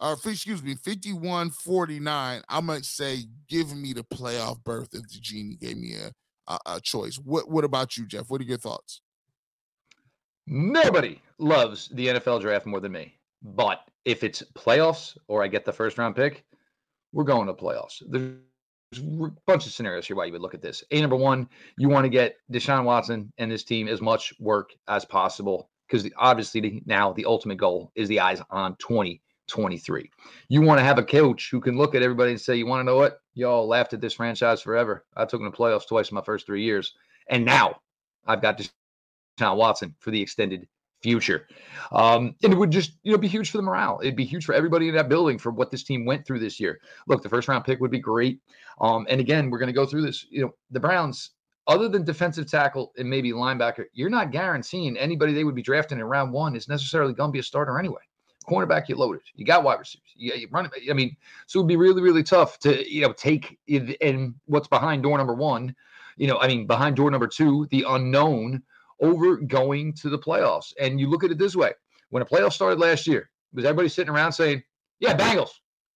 or 0.00 0.12
excuse 0.12 0.62
me, 0.62 0.74
51 0.74 1.50
49, 1.50 2.42
I 2.48 2.60
might 2.60 2.84
say 2.84 3.24
give 3.48 3.74
me 3.74 3.92
the 3.92 4.04
playoff 4.04 4.62
berth 4.62 4.90
if 4.92 5.02
the 5.02 5.18
genie 5.20 5.56
gave 5.56 5.76
me 5.76 5.94
a, 5.94 6.12
a, 6.52 6.58
a, 6.66 6.80
choice. 6.80 7.16
What 7.16 7.50
what 7.50 7.64
about 7.64 7.96
you, 7.96 8.06
Jeff? 8.06 8.30
What 8.30 8.40
are 8.40 8.44
your 8.44 8.58
thoughts? 8.58 9.00
Nobody 10.46 11.20
loves 11.38 11.88
the 11.88 12.08
NFL 12.08 12.40
draft 12.40 12.66
more 12.66 12.80
than 12.80 12.92
me. 12.92 13.18
But 13.42 13.82
if 14.04 14.24
it's 14.24 14.42
playoffs 14.54 15.16
or 15.28 15.44
I 15.44 15.48
get 15.48 15.64
the 15.64 15.72
first 15.72 15.98
round 15.98 16.16
pick, 16.16 16.44
we're 17.12 17.24
going 17.24 17.46
to 17.46 17.54
playoffs. 17.54 18.02
There's 18.08 18.38
a 18.96 19.30
bunch 19.46 19.66
of 19.66 19.72
scenarios 19.72 20.06
here 20.06 20.16
why 20.16 20.24
you 20.24 20.32
would 20.32 20.40
look 20.40 20.54
at 20.54 20.62
this. 20.62 20.82
A 20.90 21.00
number 21.00 21.16
one, 21.16 21.48
you 21.76 21.88
want 21.88 22.04
to 22.04 22.08
get 22.08 22.36
Deshaun 22.50 22.84
Watson 22.84 23.32
and 23.38 23.50
his 23.50 23.64
team 23.64 23.88
as 23.88 24.00
much 24.00 24.32
work 24.40 24.70
as 24.88 25.04
possible 25.04 25.70
because 25.86 26.08
obviously 26.16 26.82
now 26.86 27.12
the 27.12 27.24
ultimate 27.24 27.58
goal 27.58 27.92
is 27.94 28.08
the 28.08 28.20
eyes 28.20 28.40
on 28.50 28.76
20 28.76 29.20
23. 29.48 30.10
You 30.48 30.62
want 30.62 30.78
to 30.78 30.84
have 30.84 30.98
a 30.98 31.04
coach 31.04 31.50
who 31.50 31.60
can 31.60 31.76
look 31.76 31.94
at 31.94 32.02
everybody 32.02 32.30
and 32.30 32.40
say, 32.40 32.56
You 32.56 32.66
want 32.66 32.80
to 32.80 32.84
know 32.84 32.96
what? 32.96 33.20
Y'all 33.34 33.66
laughed 33.66 33.92
at 33.92 34.00
this 34.00 34.14
franchise 34.14 34.62
forever. 34.62 35.04
I 35.16 35.24
took 35.24 35.40
them 35.40 35.50
to 35.50 35.56
playoffs 35.56 35.88
twice 35.88 36.10
in 36.10 36.14
my 36.14 36.22
first 36.22 36.46
three 36.46 36.62
years. 36.62 36.94
And 37.28 37.44
now 37.44 37.80
I've 38.26 38.42
got 38.42 38.58
Deshaun 38.58 39.56
Watson 39.56 39.94
for 39.98 40.10
the 40.10 40.20
extended 40.20 40.66
future. 41.02 41.46
Um, 41.92 42.34
and 42.42 42.52
it 42.52 42.56
would 42.56 42.70
just, 42.70 42.92
you 43.02 43.12
know, 43.12 43.18
be 43.18 43.28
huge 43.28 43.50
for 43.50 43.58
the 43.58 43.62
morale. 43.62 44.00
It'd 44.02 44.16
be 44.16 44.24
huge 44.24 44.44
for 44.44 44.54
everybody 44.54 44.88
in 44.88 44.94
that 44.96 45.08
building 45.08 45.38
for 45.38 45.50
what 45.50 45.70
this 45.70 45.84
team 45.84 46.04
went 46.04 46.26
through 46.26 46.40
this 46.40 46.58
year. 46.58 46.80
Look, 47.06 47.22
the 47.22 47.28
first 47.28 47.48
round 47.48 47.64
pick 47.64 47.80
would 47.80 47.90
be 47.90 48.00
great. 48.00 48.40
Um, 48.80 49.06
and 49.08 49.20
again, 49.20 49.50
we're 49.50 49.58
going 49.58 49.68
to 49.68 49.72
go 49.72 49.86
through 49.86 50.02
this. 50.02 50.26
You 50.30 50.42
know, 50.42 50.54
the 50.70 50.80
Browns, 50.80 51.30
other 51.68 51.88
than 51.88 52.04
defensive 52.04 52.50
tackle 52.50 52.92
and 52.98 53.08
maybe 53.08 53.32
linebacker, 53.32 53.84
you're 53.92 54.10
not 54.10 54.32
guaranteeing 54.32 54.96
anybody 54.96 55.32
they 55.32 55.44
would 55.44 55.54
be 55.54 55.62
drafting 55.62 55.98
in 55.98 56.04
round 56.04 56.32
one 56.32 56.56
is 56.56 56.68
necessarily 56.68 57.12
going 57.12 57.28
to 57.28 57.32
be 57.32 57.40
a 57.40 57.44
starter 57.44 57.78
anyway 57.78 58.00
cornerback, 58.48 58.88
you 58.88 58.96
loaded. 58.96 59.22
You 59.34 59.44
got 59.44 59.62
wide 59.62 59.78
receivers. 59.78 60.08
You, 60.16 60.32
you 60.34 60.48
run 60.50 60.66
it. 60.66 60.72
I 60.90 60.92
mean, 60.92 61.16
so 61.46 61.58
it'd 61.58 61.68
be 61.68 61.76
really, 61.76 62.02
really 62.02 62.22
tough 62.22 62.58
to 62.60 62.90
you 62.90 63.02
know 63.02 63.12
take 63.12 63.58
and 64.00 64.34
what's 64.46 64.68
behind 64.68 65.02
door 65.02 65.18
number 65.18 65.34
one. 65.34 65.74
You 66.16 66.26
know, 66.26 66.38
I 66.38 66.48
mean, 66.48 66.66
behind 66.66 66.96
door 66.96 67.10
number 67.10 67.28
two, 67.28 67.66
the 67.70 67.84
unknown 67.88 68.62
over 69.00 69.36
going 69.36 69.92
to 69.94 70.08
the 70.08 70.18
playoffs. 70.18 70.72
And 70.80 70.98
you 70.98 71.08
look 71.08 71.24
at 71.24 71.30
it 71.30 71.38
this 71.38 71.54
way: 71.54 71.72
when 72.10 72.22
a 72.22 72.26
playoff 72.26 72.52
started 72.52 72.78
last 72.78 73.06
year, 73.06 73.30
was 73.52 73.64
everybody 73.64 73.88
sitting 73.88 74.12
around 74.12 74.32
saying, 74.32 74.62
"Yeah, 75.00 75.16
Bengals, 75.16 75.50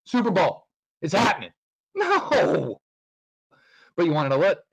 Super 0.05 0.31
Bowl, 0.31 0.67
it's 1.01 1.15
happening"? 1.15 1.51
No. 1.95 2.81
But 3.97 4.07
you 4.07 4.12
want 4.12 4.25
to 4.25 4.31
know 4.31 4.38
what? 4.38 4.65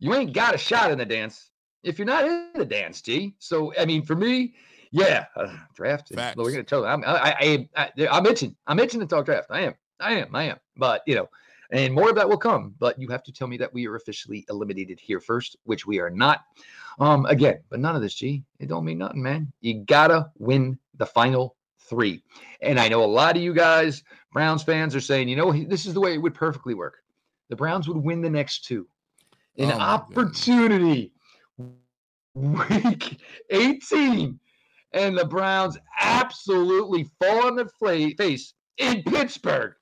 You 0.00 0.12
ain't 0.14 0.32
got 0.32 0.56
a 0.56 0.58
shot 0.58 0.90
in 0.90 0.98
the 0.98 1.04
dance 1.04 1.50
if 1.86 1.98
you're 1.98 2.06
not 2.06 2.24
in 2.24 2.48
the 2.54 2.64
dance, 2.64 3.00
G. 3.00 3.34
So 3.38 3.72
I 3.78 3.86
mean, 3.86 4.02
for 4.02 4.16
me, 4.16 4.54
yeah, 4.90 5.26
uh, 5.36 5.48
draft. 5.74 6.14
Facts. 6.14 6.36
We're 6.36 6.44
going 6.44 6.56
to 6.56 6.62
tell 6.64 6.82
them. 6.82 7.02
I, 7.06 7.68
I, 7.76 7.90
I, 7.96 8.08
I'm 8.08 8.26
itching. 8.26 8.54
I'm 8.66 8.78
itching 8.78 9.00
to 9.00 9.06
talk 9.06 9.24
draft. 9.24 9.48
I 9.50 9.62
am. 9.62 9.74
I 10.00 10.14
am. 10.14 10.34
I 10.34 10.44
am. 10.44 10.56
But 10.76 11.02
you 11.06 11.14
know, 11.14 11.28
and 11.70 11.94
more 11.94 12.08
of 12.08 12.16
that 12.16 12.28
will 12.28 12.36
come. 12.36 12.74
But 12.78 12.98
you 13.00 13.08
have 13.08 13.22
to 13.24 13.32
tell 13.32 13.48
me 13.48 13.56
that 13.58 13.72
we 13.72 13.86
are 13.86 13.96
officially 13.96 14.44
eliminated 14.48 15.00
here 15.00 15.20
first, 15.20 15.56
which 15.64 15.86
we 15.86 16.00
are 16.00 16.10
not. 16.10 16.44
Um, 16.98 17.26
again, 17.26 17.60
but 17.68 17.80
none 17.80 17.96
of 17.96 18.02
this, 18.02 18.14
G. 18.14 18.44
It 18.58 18.68
don't 18.68 18.84
mean 18.84 18.98
nothing, 18.98 19.22
man. 19.22 19.52
You 19.60 19.84
gotta 19.84 20.30
win 20.38 20.78
the 20.96 21.06
final 21.06 21.56
three. 21.80 22.22
And 22.60 22.80
I 22.80 22.88
know 22.88 23.04
a 23.04 23.06
lot 23.06 23.36
of 23.36 23.42
you 23.42 23.54
guys, 23.54 24.02
Browns 24.32 24.62
fans, 24.62 24.94
are 24.94 25.00
saying, 25.00 25.28
you 25.28 25.36
know, 25.36 25.52
this 25.52 25.86
is 25.86 25.94
the 25.94 26.00
way 26.00 26.14
it 26.14 26.22
would 26.22 26.34
perfectly 26.34 26.74
work. 26.74 26.96
The 27.48 27.56
Browns 27.56 27.88
would 27.88 27.98
win 27.98 28.22
the 28.22 28.30
next 28.30 28.64
two. 28.64 28.86
An 29.58 29.72
oh 29.72 29.78
opportunity. 29.78 31.12
Week 32.34 33.18
18 33.50 34.38
and 34.96 35.16
the 35.16 35.24
Browns 35.24 35.78
absolutely 36.00 37.08
fall 37.20 37.46
on 37.46 37.54
their 37.54 37.68
face 37.78 38.54
in 38.78 39.02
Pittsburgh, 39.02 39.74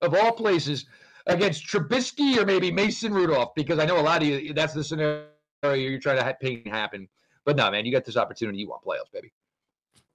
of 0.00 0.14
all 0.14 0.32
places, 0.32 0.86
against 1.26 1.66
Trubisky 1.66 2.38
or 2.38 2.46
maybe 2.46 2.72
Mason 2.72 3.12
Rudolph? 3.12 3.54
Because 3.54 3.78
I 3.78 3.84
know 3.84 4.00
a 4.00 4.02
lot 4.02 4.22
of 4.22 4.28
you, 4.28 4.54
that's 4.54 4.72
the 4.72 4.82
scenario 4.82 5.26
you're 5.62 6.00
trying 6.00 6.18
to 6.18 6.36
paint 6.40 6.66
happen. 6.66 7.08
But 7.44 7.56
no, 7.56 7.70
man, 7.70 7.84
you 7.84 7.92
got 7.92 8.04
this 8.04 8.16
opportunity. 8.16 8.58
You 8.58 8.68
want 8.68 8.82
playoffs, 8.82 9.12
baby. 9.12 9.32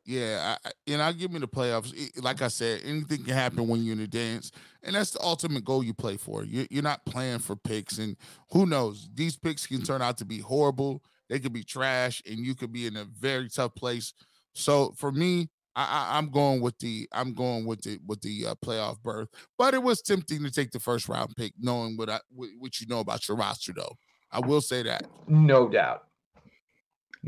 Yeah, 0.06 0.56
I, 0.64 0.72
and 0.88 1.02
I'll 1.02 1.14
give 1.14 1.32
me 1.32 1.40
the 1.40 1.48
playoffs. 1.48 1.94
Like 2.24 2.42
I 2.42 2.48
said, 2.48 2.82
anything 2.86 3.26
can 3.26 3.34
happen 3.34 3.68
when 3.68 3.84
you're 3.84 3.92
in 3.94 4.00
the 4.00 4.08
dance, 4.08 4.52
and 4.82 4.96
that's 4.96 5.12
the 5.12 5.22
ultimate 5.22 5.66
goal 5.66 5.84
you 5.84 5.94
play 5.94 6.16
for. 6.16 6.46
You're 6.46 6.82
not 6.82 7.06
playing 7.06 7.40
for 7.40 7.58
picks, 7.58 7.98
and 7.98 8.16
who 8.52 8.66
knows? 8.66 9.10
These 9.14 9.36
picks 9.36 9.68
can 9.68 9.84
turn 9.84 10.02
out 10.02 10.18
to 10.20 10.26
be 10.26 10.40
horrible. 10.40 11.04
They 11.30 11.40
could 11.40 11.52
be 11.52 11.64
trash, 11.64 12.24
and 12.26 12.40
you 12.40 12.56
could 12.56 12.72
be 12.72 12.88
in 12.88 12.96
a 12.96 13.04
very 13.04 13.50
tough 13.50 13.76
place. 13.76 14.14
So 14.58 14.94
for 14.98 15.12
me, 15.12 15.50
I, 15.76 16.18
am 16.18 16.30
going 16.30 16.62
with 16.62 16.78
the 16.80 17.08
I'm 17.12 17.34
going 17.34 17.66
with 17.66 17.82
the 17.82 18.00
with 18.08 18.22
the 18.22 18.48
uh, 18.48 18.56
playoff 18.66 19.02
berth. 19.04 19.30
But 19.58 19.74
it 19.74 19.84
was 19.84 20.02
tempting 20.02 20.44
to 20.44 20.52
take 20.52 20.72
the 20.72 20.80
first 20.80 21.08
round 21.08 21.36
pick, 21.36 21.54
knowing 21.60 21.98
what 21.98 22.10
I 22.10 22.20
what 22.34 22.82
you 22.82 22.88
know 22.88 23.00
about 23.00 23.28
your 23.28 23.38
roster, 23.38 23.74
though. 23.74 23.96
I 24.32 24.40
will 24.40 24.62
say 24.62 24.84
that. 24.84 25.04
No 25.28 25.70
doubt 25.70 26.08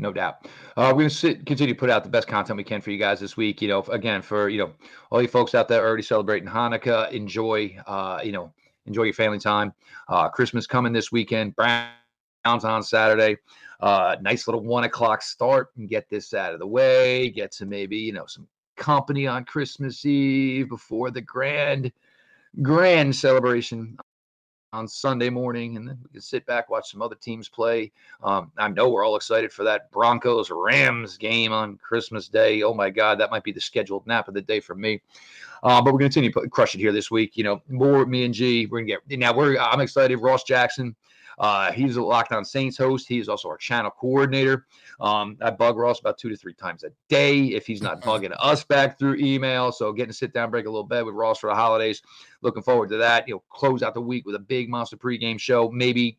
no 0.00 0.12
doubt. 0.12 0.46
Uh, 0.76 0.92
we're 0.94 1.08
going 1.08 1.10
to 1.10 1.34
continue 1.44 1.74
to 1.74 1.78
put 1.78 1.90
out 1.90 2.04
the 2.04 2.10
best 2.10 2.26
content 2.26 2.56
we 2.56 2.64
can 2.64 2.80
for 2.80 2.90
you 2.90 2.98
guys 2.98 3.20
this 3.20 3.36
week. 3.36 3.60
You 3.62 3.68
know, 3.68 3.82
again, 3.90 4.22
for 4.22 4.48
you 4.48 4.58
know 4.58 4.72
all 5.10 5.22
you 5.22 5.28
folks 5.28 5.54
out 5.54 5.68
there 5.68 5.86
already 5.86 6.02
celebrating 6.02 6.48
Hanukkah, 6.48 7.10
enjoy. 7.12 7.76
Uh, 7.86 8.20
you 8.24 8.32
know, 8.32 8.52
enjoy 8.86 9.04
your 9.04 9.14
family 9.14 9.38
time. 9.38 9.72
Uh, 10.08 10.28
Christmas 10.28 10.66
coming 10.66 10.92
this 10.92 11.12
weekend. 11.12 11.54
Browns 12.44 12.64
on 12.64 12.82
Saturday. 12.82 13.36
Uh, 13.80 14.16
nice 14.20 14.46
little 14.46 14.62
one 14.62 14.84
o'clock 14.84 15.22
start 15.22 15.70
and 15.76 15.88
get 15.88 16.08
this 16.08 16.34
out 16.34 16.52
of 16.52 16.60
the 16.60 16.66
way. 16.66 17.30
Get 17.30 17.52
to 17.52 17.66
maybe 17.66 17.96
you 17.96 18.12
know 18.12 18.26
some 18.26 18.46
company 18.76 19.26
on 19.26 19.44
Christmas 19.44 20.04
Eve 20.04 20.68
before 20.68 21.10
the 21.10 21.20
grand 21.20 21.92
grand 22.62 23.14
celebration 23.14 23.96
on 24.72 24.86
Sunday 24.86 25.30
morning, 25.30 25.76
and 25.76 25.86
then 25.86 25.98
we 26.02 26.10
can 26.10 26.20
sit 26.20 26.46
back, 26.46 26.70
watch 26.70 26.90
some 26.90 27.02
other 27.02 27.16
teams 27.16 27.48
play. 27.48 27.90
Um, 28.22 28.52
I 28.56 28.68
know 28.68 28.88
we're 28.88 29.04
all 29.04 29.16
excited 29.16 29.52
for 29.52 29.64
that 29.64 29.90
Broncos 29.90 30.50
Rams 30.50 31.16
game 31.16 31.52
on 31.52 31.76
Christmas 31.78 32.28
Day. 32.28 32.62
Oh 32.62 32.72
my 32.72 32.88
God, 32.88 33.18
that 33.18 33.30
might 33.30 33.42
be 33.42 33.52
the 33.52 33.60
scheduled 33.60 34.06
nap 34.06 34.28
of 34.28 34.34
the 34.34 34.42
day 34.42 34.60
for 34.60 34.74
me. 34.74 35.00
Uh, 35.62 35.82
but 35.82 35.92
we're 35.92 35.98
going 35.98 36.10
to 36.10 36.20
continue 36.20 36.32
to 36.32 36.48
crush 36.48 36.74
it 36.74 36.78
here 36.78 36.92
this 36.92 37.10
week. 37.10 37.36
You 37.36 37.44
know, 37.44 37.62
more 37.68 38.06
me 38.06 38.24
and 38.24 38.32
G. 38.32 38.66
We're 38.66 38.78
going 38.78 38.86
to 38.86 39.00
get 39.08 39.18
now. 39.18 39.34
We're 39.34 39.58
I'm 39.58 39.80
excited. 39.80 40.16
Ross 40.18 40.44
Jackson 40.44 40.94
uh, 41.40 41.72
he's 41.72 41.96
a 41.96 42.02
Locked 42.02 42.32
On 42.32 42.44
Saints 42.44 42.76
host. 42.76 43.08
He's 43.08 43.26
also 43.26 43.48
our 43.48 43.56
channel 43.56 43.90
coordinator. 43.90 44.66
Um, 45.00 45.38
I 45.40 45.50
bug 45.50 45.78
Ross 45.78 45.98
about 45.98 46.18
two 46.18 46.28
to 46.28 46.36
three 46.36 46.52
times 46.52 46.84
a 46.84 46.90
day 47.08 47.46
if 47.46 47.66
he's 47.66 47.80
not 47.80 48.02
bugging 48.02 48.36
us 48.38 48.62
back 48.62 48.98
through 48.98 49.16
email. 49.16 49.72
So 49.72 49.90
getting 49.94 50.10
to 50.10 50.16
sit 50.16 50.34
down, 50.34 50.50
break 50.50 50.66
a 50.66 50.70
little 50.70 50.84
bed 50.84 51.06
with 51.06 51.14
Ross 51.14 51.38
for 51.38 51.48
the 51.48 51.56
holidays. 51.56 52.02
Looking 52.42 52.62
forward 52.62 52.90
to 52.90 52.98
that. 52.98 53.26
You 53.26 53.34
know, 53.34 53.42
close 53.48 53.82
out 53.82 53.94
the 53.94 54.02
week 54.02 54.26
with 54.26 54.34
a 54.34 54.40
big 54.40 54.68
monster 54.68 54.98
pregame 54.98 55.40
show. 55.40 55.70
Maybe 55.70 56.18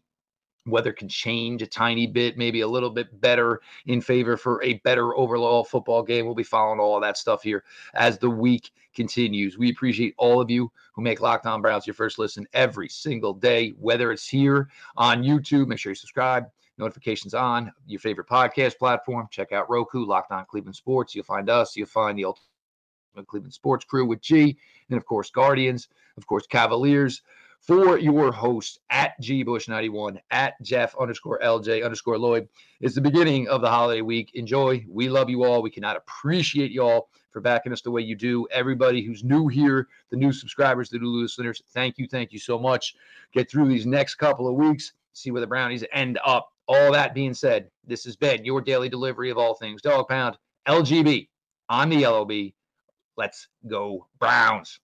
weather 0.67 0.93
can 0.93 1.09
change 1.09 1.61
a 1.61 1.67
tiny 1.67 2.05
bit, 2.07 2.37
maybe 2.37 2.61
a 2.61 2.67
little 2.67 2.89
bit 2.89 3.19
better 3.21 3.61
in 3.87 4.01
favor 4.01 4.37
for 4.37 4.61
a 4.63 4.75
better 4.79 5.15
overall 5.17 5.63
football 5.63 6.03
game. 6.03 6.25
We'll 6.25 6.35
be 6.35 6.43
following 6.43 6.79
all 6.79 6.95
of 6.95 7.01
that 7.01 7.17
stuff 7.17 7.41
here 7.41 7.63
as 7.95 8.17
the 8.17 8.29
week 8.29 8.71
continues. 8.93 9.57
We 9.57 9.71
appreciate 9.71 10.13
all 10.17 10.39
of 10.41 10.51
you 10.51 10.71
who 10.93 11.01
make 11.01 11.21
Locked 11.21 11.45
On 11.45 11.61
Browns 11.61 11.87
your 11.87 11.93
first 11.93 12.19
listen 12.19 12.47
every 12.53 12.89
single 12.89 13.33
day, 13.33 13.69
whether 13.79 14.11
it's 14.11 14.27
here 14.27 14.69
on 14.97 15.23
YouTube. 15.23 15.67
Make 15.67 15.79
sure 15.79 15.91
you 15.91 15.95
subscribe. 15.95 16.45
Notifications 16.77 17.33
on 17.33 17.71
your 17.85 17.99
favorite 17.99 18.27
podcast 18.27 18.77
platform. 18.77 19.27
Check 19.31 19.51
out 19.51 19.69
Roku, 19.69 20.05
Locked 20.05 20.31
On 20.31 20.45
Cleveland 20.45 20.75
Sports. 20.75 21.13
You'll 21.13 21.25
find 21.25 21.49
us. 21.49 21.75
You'll 21.75 21.87
find 21.87 22.17
the 22.17 22.25
Ultimate 22.25 23.27
Cleveland 23.27 23.53
Sports 23.53 23.85
Crew 23.85 24.05
with 24.05 24.21
G, 24.21 24.57
and 24.89 24.97
of 24.97 25.05
course 25.05 25.29
Guardians, 25.29 25.89
of 26.17 26.25
course 26.25 26.47
Cavaliers 26.47 27.21
for 27.61 27.97
your 27.97 28.31
host 28.31 28.79
at 28.89 29.13
gbush91 29.21 30.17
at 30.31 30.53
jeff 30.61 30.95
underscore 30.99 31.39
lj 31.39 31.83
underscore 31.83 32.17
lloyd 32.17 32.47
it's 32.81 32.95
the 32.95 33.01
beginning 33.01 33.47
of 33.47 33.61
the 33.61 33.69
holiday 33.69 34.01
week. 34.01 34.31
Enjoy. 34.33 34.83
We 34.89 35.07
love 35.07 35.29
you 35.29 35.43
all. 35.43 35.61
We 35.61 35.69
cannot 35.69 35.97
appreciate 35.97 36.71
y'all 36.71 37.09
for 37.29 37.41
backing 37.41 37.71
us 37.71 37.83
the 37.83 37.91
way 37.91 38.01
you 38.01 38.15
do. 38.15 38.47
Everybody 38.51 39.03
who's 39.03 39.23
new 39.23 39.47
here 39.47 39.87
the 40.09 40.17
new 40.17 40.33
subscribers 40.33 40.89
the 40.89 40.97
new 40.97 41.21
listeners 41.21 41.61
thank 41.69 41.99
you 41.99 42.07
thank 42.07 42.33
you 42.33 42.39
so 42.39 42.57
much. 42.57 42.95
Get 43.33 43.51
through 43.51 43.69
these 43.69 43.85
next 43.85 44.15
couple 44.15 44.47
of 44.47 44.55
weeks 44.55 44.93
see 45.13 45.29
where 45.29 45.41
the 45.41 45.47
brownies 45.47 45.83
end 45.93 46.17
up. 46.25 46.49
All 46.67 46.91
that 46.91 47.13
being 47.13 47.35
said 47.35 47.69
this 47.85 48.03
has 48.05 48.15
been 48.15 48.43
your 48.43 48.61
daily 48.61 48.89
delivery 48.89 49.29
of 49.29 49.37
all 49.37 49.53
things 49.53 49.81
dog 49.81 50.07
pound 50.07 50.37
lgb 50.67 51.27
on 51.69 51.89
the 51.89 52.05
lob 52.05 52.31
let's 53.17 53.47
go 53.67 54.07
browns 54.19 54.79